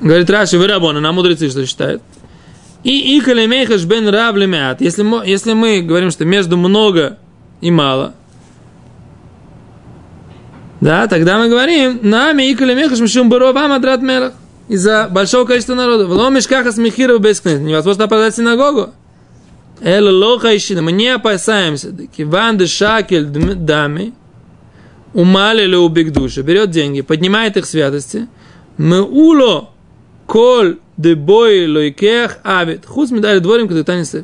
Говорит 0.01 0.29
Раши, 0.29 0.57
вы 0.57 0.67
рабоны, 0.67 0.99
на 0.99 1.13
мудрецы 1.13 1.49
что 1.49 1.65
считают. 1.65 2.01
И 2.83 3.19
икалемейхаш 3.19 3.85
бен 3.85 4.07
рав 4.09 4.35
лемят. 4.35 4.81
Если, 4.81 5.03
мо- 5.03 5.23
если 5.23 5.53
мы 5.53 5.81
говорим, 5.81 6.09
что 6.11 6.25
между 6.25 6.57
много 6.57 7.19
и 7.61 7.69
мало, 7.69 8.15
да, 10.79 11.07
тогда 11.07 11.37
мы 11.37 11.47
говорим, 11.47 11.99
нами 12.01 12.51
икалемейхаш 12.51 12.99
мишум 12.99 13.29
барова 13.29 13.67
мадрат 13.67 14.01
мелах. 14.01 14.33
Из-за 14.67 15.09
большого 15.11 15.45
количества 15.45 15.75
народа. 15.75 16.07
Вломишь 16.07 16.47
каха 16.47 16.71
смехира 16.71 17.17
бескнет. 17.17 17.59
Невозможно 17.59 18.07
продать 18.07 18.35
синагогу. 18.35 18.91
Эл 19.81 20.15
лоха 20.15 20.55
ищина. 20.55 20.81
Мы 20.81 20.93
не 20.93 21.09
опасаемся. 21.09 21.91
Киван 22.15 22.57
де 22.57 22.67
шакель 22.67 23.25
дами. 23.25 24.13
Умали 25.13 25.65
ли 25.65 25.75
убег 25.75 26.13
души. 26.13 26.41
Берет 26.41 26.69
деньги, 26.69 27.01
поднимает 27.01 27.57
их 27.57 27.65
святости. 27.65 28.29
Мы 28.77 29.01
уло 29.01 29.70
коль 30.31 30.77
де 30.95 31.13
бой 31.13 31.67
лойкех 31.67 32.37
авит. 32.45 32.85
Хуз 32.85 33.11
медали 33.11 33.39
дворим, 33.39 33.67
когда 33.67 33.83
танец 33.83 34.15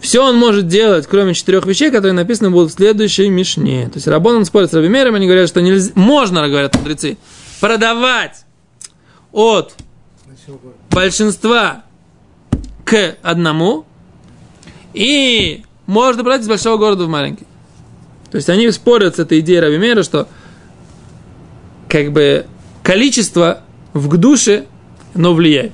все 0.00 0.20
он 0.26 0.38
может 0.38 0.66
делать, 0.66 1.06
кроме 1.06 1.34
четырех 1.34 1.66
вещей, 1.66 1.90
которые 1.90 2.14
написаны 2.14 2.48
будут 2.50 2.70
в 2.70 2.74
следующей 2.74 3.28
Мишне. 3.28 3.84
То 3.88 3.96
есть 3.96 4.06
Рабон 4.06 4.42
спорит 4.46 4.70
с 4.70 4.72
Рабимером, 4.72 5.14
они 5.14 5.26
говорят, 5.26 5.50
что 5.50 5.60
нельзя, 5.60 5.92
можно, 5.94 6.48
говорят 6.48 6.74
мудрецы, 6.76 7.18
продавать 7.60 8.46
от 9.30 9.74
большинства 10.90 11.84
к 12.86 13.16
одному, 13.20 13.84
и 14.94 15.64
можно 15.84 16.22
брать 16.22 16.40
из 16.40 16.48
большого 16.48 16.78
города 16.78 17.04
в 17.04 17.08
маленький. 17.08 17.46
То 18.30 18.36
есть 18.36 18.48
они 18.48 18.70
спорят 18.70 19.16
с 19.16 19.18
этой 19.18 19.40
идеей 19.40 19.60
Равимера, 19.60 20.02
что 20.02 20.28
как 21.90 22.10
бы 22.10 22.46
количество 22.82 23.64
в 23.92 24.16
душе, 24.16 24.64
оно 25.14 25.34
влияет. 25.34 25.72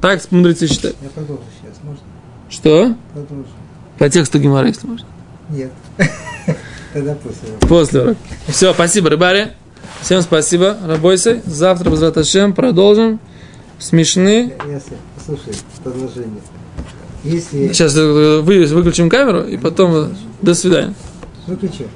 Так 0.00 0.20
мудрецы 0.30 0.66
считают. 0.66 0.96
Я 1.02 1.08
продолжу 1.10 1.42
сейчас, 1.60 1.78
можно? 1.82 2.02
Что? 2.48 2.94
Продолжу. 3.12 3.48
По 3.98 4.08
тексту 4.08 4.38
Гимара, 4.38 4.68
если 4.68 4.86
можно. 4.86 5.06
Нет. 5.50 5.72
Тогда 6.92 7.14
после. 7.14 7.48
После 7.68 8.00
урока. 8.02 8.18
Все, 8.48 8.72
спасибо, 8.72 9.10
рыбари. 9.10 9.52
Всем 10.00 10.22
спасибо, 10.22 10.76
Рабойся. 10.86 11.40
Завтра, 11.46 11.90
Безраташем, 11.90 12.52
продолжим. 12.52 13.18
Смешны. 13.78 14.54
Ясно. 14.68 14.96
Послушай, 15.16 15.54
продолжение. 15.82 16.40
Если... 17.24 17.68
Сейчас 17.68 17.96
э, 17.96 18.40
вы- 18.40 18.66
выключим 18.66 19.10
камеру 19.10 19.42
и 19.42 19.56
потом 19.56 19.94
э, 19.94 20.08
до 20.42 20.54
свидания. 20.54 20.94
Выключи. 21.46 21.86